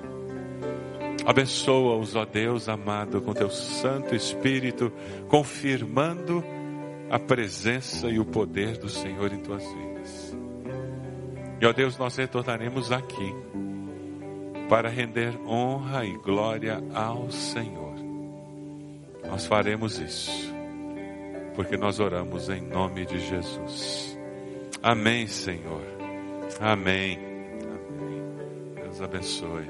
Abençoa-os, 1.25 2.15
ó 2.15 2.25
Deus 2.25 2.69
amado, 2.69 3.21
com 3.21 3.33
teu 3.33 3.49
Santo 3.49 4.15
Espírito, 4.15 4.91
confirmando 5.27 6.41
a 7.09 7.19
presença 7.19 8.09
e 8.09 8.17
o 8.17 8.25
poder 8.25 8.77
do 8.77 8.87
Senhor 8.87 9.33
em 9.33 9.39
tuas 9.39 9.63
vidas. 9.63 10.46
E 11.59 11.65
ó 11.65 11.73
Deus, 11.73 11.97
nós 11.97 12.15
retornaremos 12.15 12.91
aqui 12.91 13.33
para 14.69 14.89
render 14.89 15.35
honra 15.45 16.05
e 16.05 16.17
glória 16.17 16.83
ao 16.93 17.31
Senhor. 17.31 17.95
Nós 19.27 19.45
faremos 19.45 19.99
isso, 19.99 20.31
porque 21.55 21.75
nós 21.75 21.99
oramos 21.99 22.49
em 22.49 22.61
nome 22.61 23.05
de 23.05 23.19
Jesus. 23.19 24.17
Amém, 24.83 25.27
Senhor. 25.27 25.81
Amém. 26.59 27.19
Amém. 27.19 28.73
Deus 28.75 29.01
abençoe. 29.01 29.65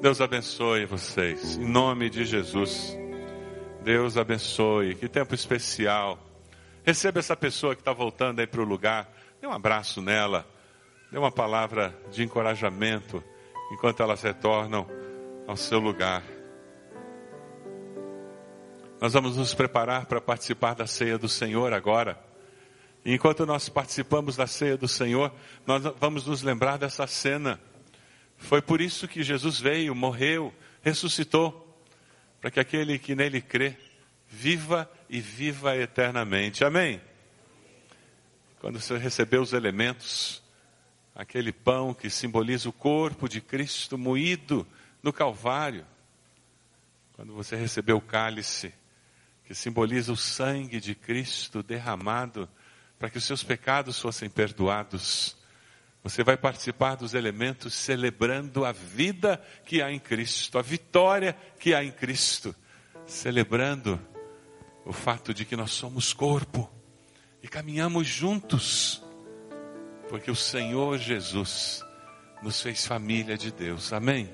Deus 0.00 0.20
abençoe 0.20 0.86
vocês, 0.86 1.56
em 1.56 1.64
nome 1.64 2.08
de 2.08 2.24
Jesus. 2.24 2.96
Deus 3.82 4.16
abençoe. 4.16 4.94
Que 4.94 5.08
tempo 5.08 5.34
especial. 5.34 6.18
Receba 6.84 7.18
essa 7.18 7.36
pessoa 7.36 7.74
que 7.74 7.80
está 7.80 7.92
voltando 7.92 8.40
aí 8.40 8.46
para 8.46 8.60
o 8.60 8.64
lugar. 8.64 9.12
Dê 9.40 9.46
um 9.46 9.52
abraço 9.52 10.00
nela. 10.00 10.46
Dê 11.12 11.18
uma 11.18 11.30
palavra 11.30 11.94
de 12.10 12.22
encorajamento 12.22 13.22
enquanto 13.70 14.02
elas 14.02 14.22
retornam 14.22 14.88
ao 15.46 15.58
seu 15.58 15.78
lugar. 15.78 16.22
Nós 18.98 19.12
vamos 19.12 19.36
nos 19.36 19.52
preparar 19.52 20.06
para 20.06 20.22
participar 20.22 20.74
da 20.74 20.86
ceia 20.86 21.18
do 21.18 21.28
Senhor 21.28 21.74
agora. 21.74 22.18
E 23.04 23.12
enquanto 23.12 23.44
nós 23.44 23.68
participamos 23.68 24.36
da 24.36 24.46
ceia 24.46 24.74
do 24.78 24.88
Senhor, 24.88 25.30
nós 25.66 25.82
vamos 26.00 26.26
nos 26.26 26.42
lembrar 26.42 26.78
dessa 26.78 27.06
cena. 27.06 27.60
Foi 28.38 28.62
por 28.62 28.80
isso 28.80 29.06
que 29.06 29.22
Jesus 29.22 29.60
veio, 29.60 29.94
morreu, 29.94 30.50
ressuscitou, 30.80 31.78
para 32.40 32.50
que 32.50 32.58
aquele 32.58 32.98
que 32.98 33.14
nele 33.14 33.42
crê 33.42 33.76
viva 34.26 34.90
e 35.10 35.20
viva 35.20 35.76
eternamente. 35.76 36.64
Amém? 36.64 37.02
Quando 38.58 38.80
você 38.80 38.96
recebeu 38.96 39.42
os 39.42 39.52
elementos, 39.52 40.41
aquele 41.14 41.52
pão 41.52 41.92
que 41.92 42.08
simboliza 42.08 42.68
o 42.68 42.72
corpo 42.72 43.28
de 43.28 43.40
Cristo 43.40 43.98
moído 43.98 44.66
no 45.02 45.12
Calvário, 45.12 45.86
quando 47.14 47.34
você 47.34 47.56
recebeu 47.56 47.98
o 47.98 48.00
cálice, 48.00 48.72
que 49.44 49.54
simboliza 49.54 50.12
o 50.12 50.16
sangue 50.16 50.80
de 50.80 50.94
Cristo 50.94 51.62
derramado 51.62 52.48
para 52.98 53.10
que 53.10 53.18
os 53.18 53.24
seus 53.24 53.42
pecados 53.42 53.98
fossem 53.98 54.30
perdoados. 54.30 55.36
Você 56.02 56.24
vai 56.24 56.36
participar 56.36 56.96
dos 56.96 57.14
elementos 57.14 57.74
celebrando 57.74 58.64
a 58.64 58.72
vida 58.72 59.40
que 59.64 59.82
há 59.82 59.92
em 59.92 59.98
Cristo, 59.98 60.58
a 60.58 60.62
vitória 60.62 61.36
que 61.58 61.74
há 61.74 61.84
em 61.84 61.92
Cristo, 61.92 62.54
celebrando 63.06 64.00
o 64.84 64.92
fato 64.92 65.34
de 65.34 65.44
que 65.44 65.56
nós 65.56 65.72
somos 65.72 66.12
corpo 66.12 66.70
e 67.42 67.48
caminhamos 67.48 68.06
juntos, 68.06 69.02
porque 70.12 70.30
o 70.30 70.36
Senhor 70.36 70.98
Jesus 70.98 71.82
nos 72.42 72.60
fez 72.60 72.84
família 72.84 73.34
de 73.34 73.50
Deus. 73.50 73.94
Amém? 73.94 74.28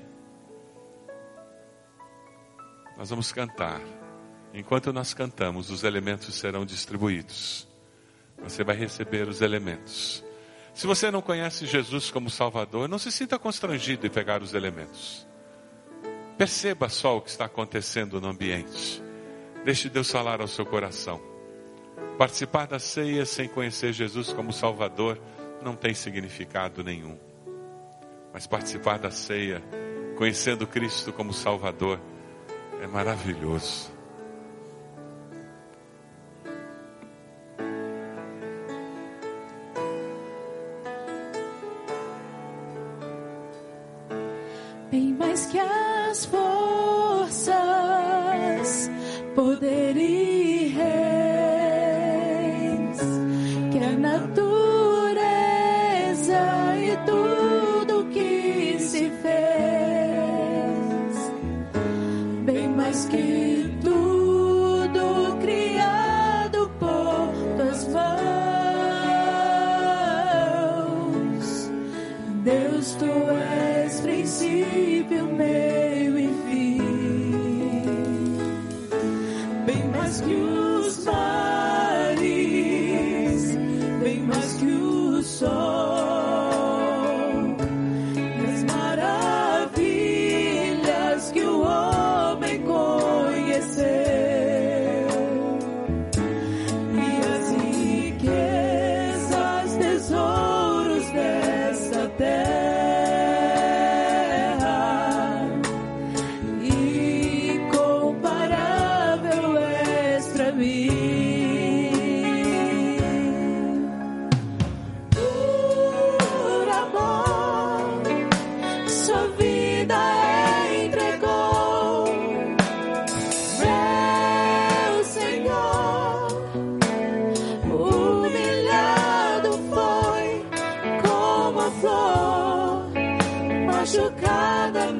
Nós 2.97 3.09
vamos 3.09 3.31
cantar. 3.31 3.79
Enquanto 4.53 4.91
nós 4.91 5.13
cantamos, 5.13 5.69
os 5.69 5.85
elementos 5.85 6.35
serão 6.35 6.65
distribuídos. 6.65 7.65
Você 8.43 8.61
vai 8.61 8.75
receber 8.75 9.25
os 9.29 9.39
elementos. 9.39 10.21
Se 10.73 10.85
você 10.85 11.09
não 11.09 11.21
conhece 11.21 11.65
Jesus 11.65 12.11
como 12.11 12.29
Salvador, 12.29 12.89
não 12.89 12.99
se 12.99 13.09
sinta 13.09 13.39
constrangido 13.39 14.05
em 14.05 14.09
pegar 14.09 14.43
os 14.43 14.53
elementos. 14.53 15.25
Perceba 16.37 16.89
só 16.89 17.15
o 17.15 17.21
que 17.21 17.29
está 17.29 17.45
acontecendo 17.45 18.19
no 18.19 18.27
ambiente. 18.27 19.01
Deixe 19.63 19.87
Deus 19.87 20.11
falar 20.11 20.41
ao 20.41 20.47
seu 20.49 20.65
coração. 20.65 21.21
Participar 22.17 22.67
da 22.67 22.79
ceia 22.79 23.25
sem 23.25 23.47
conhecer 23.47 23.93
Jesus 23.93 24.33
como 24.33 24.51
Salvador 24.51 25.17
não 25.61 25.75
tem 25.75 25.93
significado 25.93 26.83
nenhum. 26.83 27.17
Mas 28.33 28.47
participar 28.47 28.99
da 28.99 29.11
ceia, 29.11 29.61
conhecendo 30.17 30.67
Cristo 30.67 31.11
como 31.11 31.33
Salvador, 31.33 31.99
é 32.81 32.87
maravilhoso. 32.87 33.98
Deus, 72.49 72.95
tu 72.95 73.05
és 73.05 73.99
princípio, 73.99 75.25
meio 75.27 76.17
e 76.17 76.27
fim, 76.47 76.81
bem 79.67 79.83
mais 79.91 80.19
que 80.21 80.33
os 80.33 80.58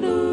blue. 0.00 0.29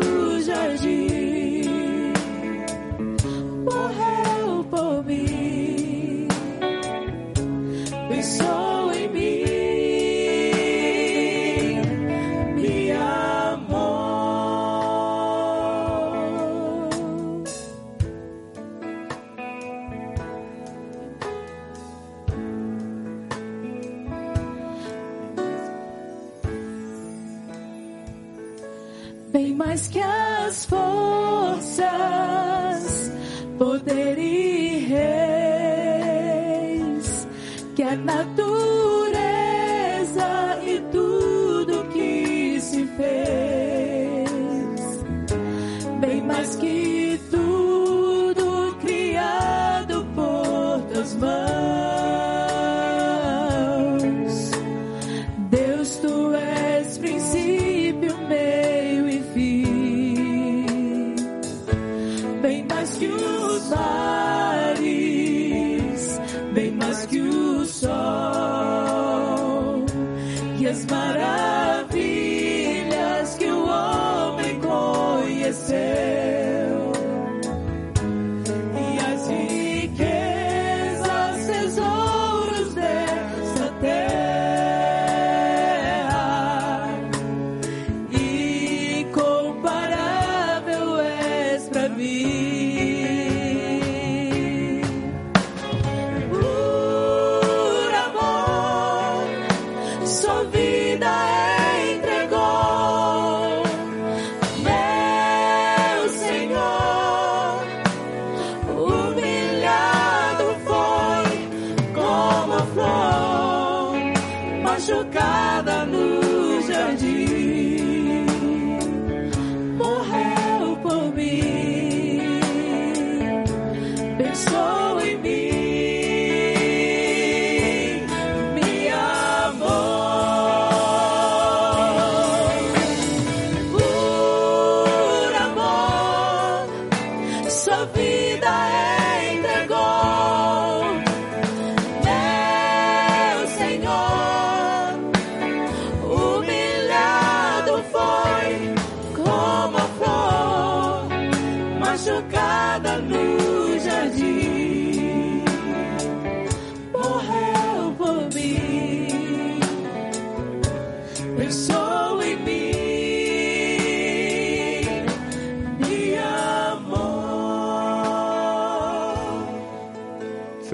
Mais 66.87 67.05
que 67.05 67.19
o 67.19 67.65
sol 67.65 67.97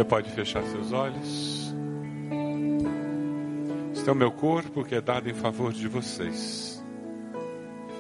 Você 0.04 0.10
pode 0.10 0.32
fechar 0.32 0.62
seus 0.66 0.92
olhos. 0.92 1.74
Este 3.94 4.10
é 4.10 4.12
o 4.12 4.16
meu 4.16 4.32
corpo 4.32 4.84
que 4.84 4.96
é 4.96 5.00
dado 5.00 5.30
em 5.30 5.34
favor 5.34 5.72
de 5.72 5.88
vocês. 5.88 6.84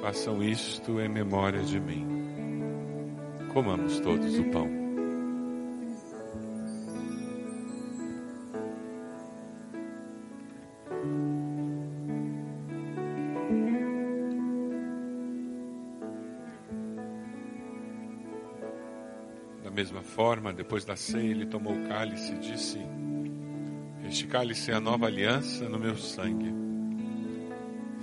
Façam 0.01 0.43
isto 0.43 0.99
em 0.99 1.07
memória 1.07 1.61
de 1.61 1.79
mim. 1.79 2.05
Comamos 3.53 4.01
todos 4.01 4.37
o 4.37 4.43
pão. 4.51 4.82
Forma, 20.13 20.53
depois 20.53 20.85
da 20.85 20.95
ceia, 20.95 21.31
ele 21.31 21.45
tomou 21.45 21.73
o 21.73 21.87
cálice 21.87 22.33
e 22.33 22.39
disse: 22.39 22.79
Este 24.07 24.27
cálice 24.27 24.71
é 24.71 24.75
a 24.75 24.79
nova 24.79 25.07
aliança 25.07 25.67
no 25.67 25.79
meu 25.79 25.97
sangue. 25.97 26.53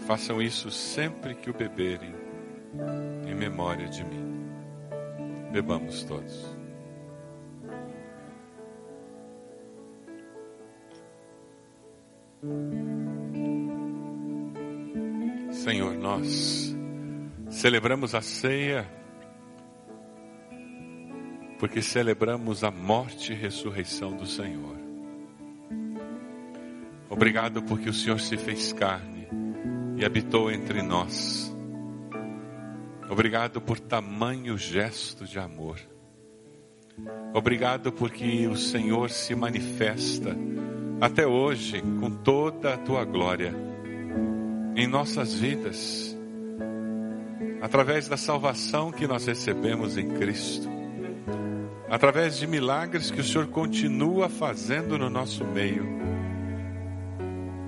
Façam 0.07 0.43
isso 0.43 0.71
sempre 0.71 1.35
que 1.35 1.51
o 1.51 1.55
beberem, 1.55 2.15
em 3.29 3.35
memória 3.35 3.89
de 3.89 4.03
mim. 4.05 4.51
Bebamos 5.53 6.03
todos. 6.05 6.59
Senhor, 15.53 15.95
nós 15.95 16.75
celebramos 17.51 18.15
a 18.15 18.21
ceia 18.21 19.00
porque 21.61 21.83
celebramos 21.83 22.65
a 22.65 22.71
morte 22.71 23.33
e 23.33 23.37
ressurreição 23.37 24.17
do 24.17 24.25
Senhor. 24.25 24.77
Obrigado 27.11 27.63
porque 27.63 27.91
o 27.91 27.93
Senhor 27.93 28.19
se 28.19 28.39
fez 28.39 28.73
carne 28.73 29.29
e 29.99 30.03
habitou 30.03 30.51
entre 30.51 30.81
nós. 30.81 31.55
Obrigado 33.11 33.61
por 33.61 33.79
tamanho 33.79 34.57
gesto 34.57 35.27
de 35.27 35.39
amor. 35.39 35.79
Obrigado 37.35 37.93
porque 37.93 38.47
o 38.47 38.57
Senhor 38.57 39.11
se 39.11 39.35
manifesta 39.35 40.35
até 40.99 41.27
hoje 41.27 41.83
com 42.01 42.11
toda 42.11 42.73
a 42.73 42.79
tua 42.79 43.05
glória 43.05 43.55
em 44.75 44.87
nossas 44.87 45.35
vidas, 45.35 46.17
através 47.61 48.09
da 48.09 48.17
salvação 48.17 48.91
que 48.91 49.07
nós 49.07 49.27
recebemos 49.27 49.99
em 49.99 50.09
Cristo, 50.09 50.80
através 51.91 52.39
de 52.39 52.47
milagres 52.47 53.11
que 53.11 53.21
o 53.21 53.25
Senhor 53.25 53.49
continua 53.49 54.29
fazendo 54.29 54.97
no 54.97 55.11
nosso 55.11 55.45
meio. 55.45 55.85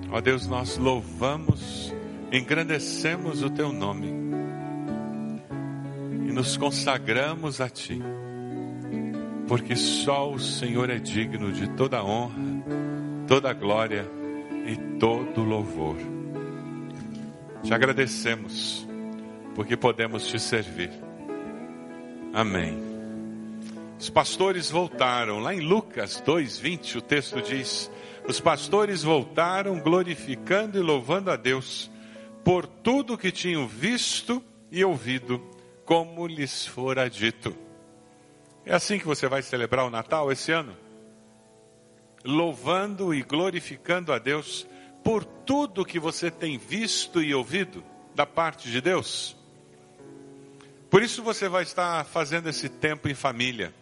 Ó 0.09 0.21
Deus, 0.21 0.47
nós 0.47 0.77
louvamos, 0.77 1.93
engrandecemos 2.31 3.43
o 3.43 3.49
teu 3.49 3.73
nome 3.73 4.07
e 6.09 6.31
nos 6.31 6.55
consagramos 6.55 7.59
a 7.59 7.67
ti, 7.67 8.01
porque 9.45 9.75
só 9.75 10.31
o 10.31 10.39
Senhor 10.39 10.89
é 10.89 10.99
digno 10.99 11.51
de 11.51 11.69
toda 11.71 12.01
honra, 12.01 12.41
toda 13.27 13.51
glória 13.51 14.09
e 14.65 14.77
todo 14.99 15.43
louvor. 15.43 15.97
Te 17.61 17.73
agradecemos, 17.73 18.87
porque 19.53 19.75
podemos 19.75 20.27
te 20.27 20.39
servir. 20.39 20.91
Amém. 22.33 22.92
Os 24.03 24.09
pastores 24.09 24.69
voltaram, 24.69 25.39
lá 25.39 25.53
em 25.53 25.61
Lucas 25.61 26.21
2:20, 26.25 26.97
o 26.97 27.01
texto 27.01 27.41
diz: 27.41 27.89
Os 28.27 28.37
pastores 28.37 29.01
voltaram 29.01 29.79
glorificando 29.79 30.77
e 30.77 30.81
louvando 30.81 31.31
a 31.31 31.37
Deus 31.37 31.89
por 32.43 32.67
tudo 32.67 33.17
que 33.17 33.31
tinham 33.31 33.65
visto 33.65 34.43
e 34.69 34.83
ouvido, 34.83 35.41
como 35.85 36.27
lhes 36.27 36.65
fora 36.65 37.09
dito. 37.09 37.55
É 38.65 38.73
assim 38.73 38.99
que 38.99 39.05
você 39.05 39.25
vai 39.29 39.41
celebrar 39.41 39.85
o 39.85 39.89
Natal 39.89 40.29
esse 40.33 40.51
ano? 40.51 40.75
Louvando 42.25 43.13
e 43.13 43.23
glorificando 43.23 44.11
a 44.11 44.19
Deus 44.19 44.67
por 45.01 45.23
tudo 45.23 45.85
que 45.85 45.97
você 45.97 46.29
tem 46.29 46.57
visto 46.57 47.23
e 47.23 47.33
ouvido 47.33 47.81
da 48.13 48.25
parte 48.25 48.69
de 48.69 48.81
Deus. 48.81 49.33
Por 50.89 51.01
isso 51.01 51.23
você 51.23 51.47
vai 51.47 51.63
estar 51.63 52.03
fazendo 52.03 52.49
esse 52.49 52.67
tempo 52.67 53.07
em 53.07 53.13
família. 53.13 53.73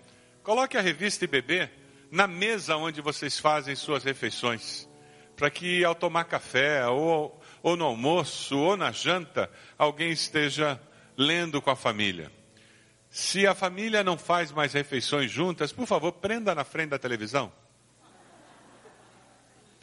Coloque 0.43 0.75
a 0.75 0.81
revista 0.81 1.25
IBB 1.25 1.69
na 2.09 2.25
mesa 2.25 2.75
onde 2.75 2.99
vocês 2.99 3.39
fazem 3.39 3.75
suas 3.75 4.03
refeições, 4.03 4.89
para 5.35 5.51
que 5.51 5.85
ao 5.85 5.93
tomar 5.93 6.23
café, 6.23 6.85
ou, 6.87 7.39
ou 7.61 7.77
no 7.77 7.85
almoço, 7.85 8.57
ou 8.57 8.75
na 8.75 8.91
janta, 8.91 9.51
alguém 9.77 10.11
esteja 10.11 10.81
lendo 11.15 11.61
com 11.61 11.69
a 11.69 11.75
família. 11.75 12.31
Se 13.07 13.45
a 13.45 13.53
família 13.53 14.03
não 14.03 14.17
faz 14.17 14.51
mais 14.51 14.73
refeições 14.73 15.29
juntas, 15.29 15.71
por 15.71 15.85
favor, 15.85 16.11
prenda 16.13 16.55
na 16.55 16.63
frente 16.63 16.89
da 16.89 16.97
televisão. 16.97 17.51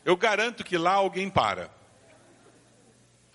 Eu 0.05 0.17
garanto 0.17 0.65
que 0.65 0.77
lá 0.77 0.95
alguém 0.95 1.31
para. 1.31 1.71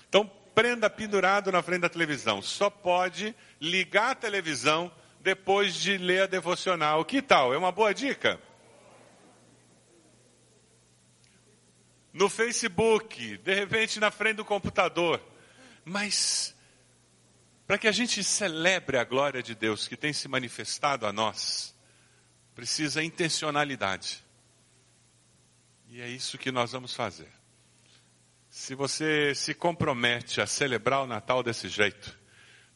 Então, 0.10 0.30
prenda 0.54 0.90
pendurado 0.90 1.52
na 1.52 1.62
frente 1.62 1.82
da 1.82 1.90
televisão. 1.90 2.42
Só 2.42 2.70
pode 2.70 3.34
ligar 3.62 4.12
a 4.12 4.16
televisão 4.16 4.92
depois 5.24 5.74
de 5.74 5.98
ler 5.98 6.24
a 6.24 6.28
devocional. 6.28 7.04
Que 7.06 7.22
tal? 7.22 7.54
É 7.54 7.58
uma 7.58 7.72
boa 7.72 7.94
dica? 7.94 8.40
No 12.12 12.30
Facebook, 12.30 13.38
de 13.38 13.56
repente 13.56 14.00
na 14.00 14.12
frente 14.12 14.36
do 14.36 14.46
computador. 14.46 15.20
Mas, 15.86 16.54
para 17.66 17.78
que 17.78 17.88
a 17.88 17.92
gente 17.92 18.24
celebre 18.24 18.98
a 18.98 19.04
glória 19.04 19.42
de 19.42 19.56
Deus 19.56 19.88
que 19.88 19.98
tem 19.98 20.12
se 20.12 20.28
manifestado 20.28 21.08
a 21.08 21.14
nós, 21.14 21.74
precisa 22.54 23.02
intencionalidade. 23.02 24.24
E 25.88 26.02
é 26.02 26.08
isso 26.08 26.38
que 26.38 26.52
nós 26.52 26.74
vamos 26.74 26.94
fazer. 26.94 27.32
Se 28.50 28.76
você 28.76 29.34
se 29.34 29.54
compromete 29.54 30.42
a 30.42 30.46
celebrar 30.46 31.02
o 31.02 31.08
Natal 31.08 31.42
desse 31.42 31.68
jeito, 31.70 32.16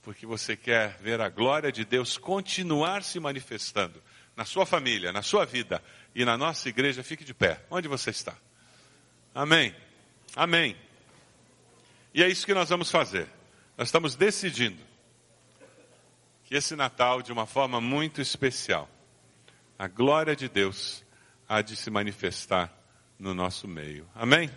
porque 0.08 0.26
você 0.26 0.56
quer 0.56 0.98
ver 1.02 1.20
a 1.20 1.28
glória 1.28 1.70
de 1.70 1.84
Deus 1.84 2.18
continuar 2.18 3.04
se 3.04 3.20
manifestando 3.20 4.02
na 4.38 4.46
sua 4.46 4.66
família, 4.66 5.12
na 5.12 5.22
sua 5.22 5.46
vida 5.46 5.84
e 6.16 6.24
na 6.24 6.38
nossa 6.38 6.70
igreja, 6.70 7.04
fique 7.04 7.26
de 7.26 7.34
pé, 7.34 7.62
onde 7.70 7.90
você 7.90 8.12
está. 8.12 8.34
Amém. 9.36 9.76
Amém. 10.34 10.78
E 12.14 12.24
é 12.24 12.30
isso 12.30 12.46
que 12.46 12.54
nós 12.54 12.70
vamos 12.70 12.90
fazer. 12.90 13.28
Nós 13.78 13.90
estamos 13.90 14.16
decidindo 14.16 14.82
que 16.46 16.56
esse 16.56 16.74
Natal, 16.74 17.22
de 17.22 17.34
uma 17.34 17.46
forma 17.46 17.82
muito 17.82 18.22
especial, 18.22 18.90
a 19.78 19.90
glória 19.90 20.38
de 20.38 20.48
Deus 20.48 21.04
há 21.50 21.62
de 21.62 21.76
se 21.76 21.92
manifestar 21.92 22.74
no 23.20 23.34
nosso 23.34 23.68
meio. 23.68 24.08
Amém? 24.16 24.50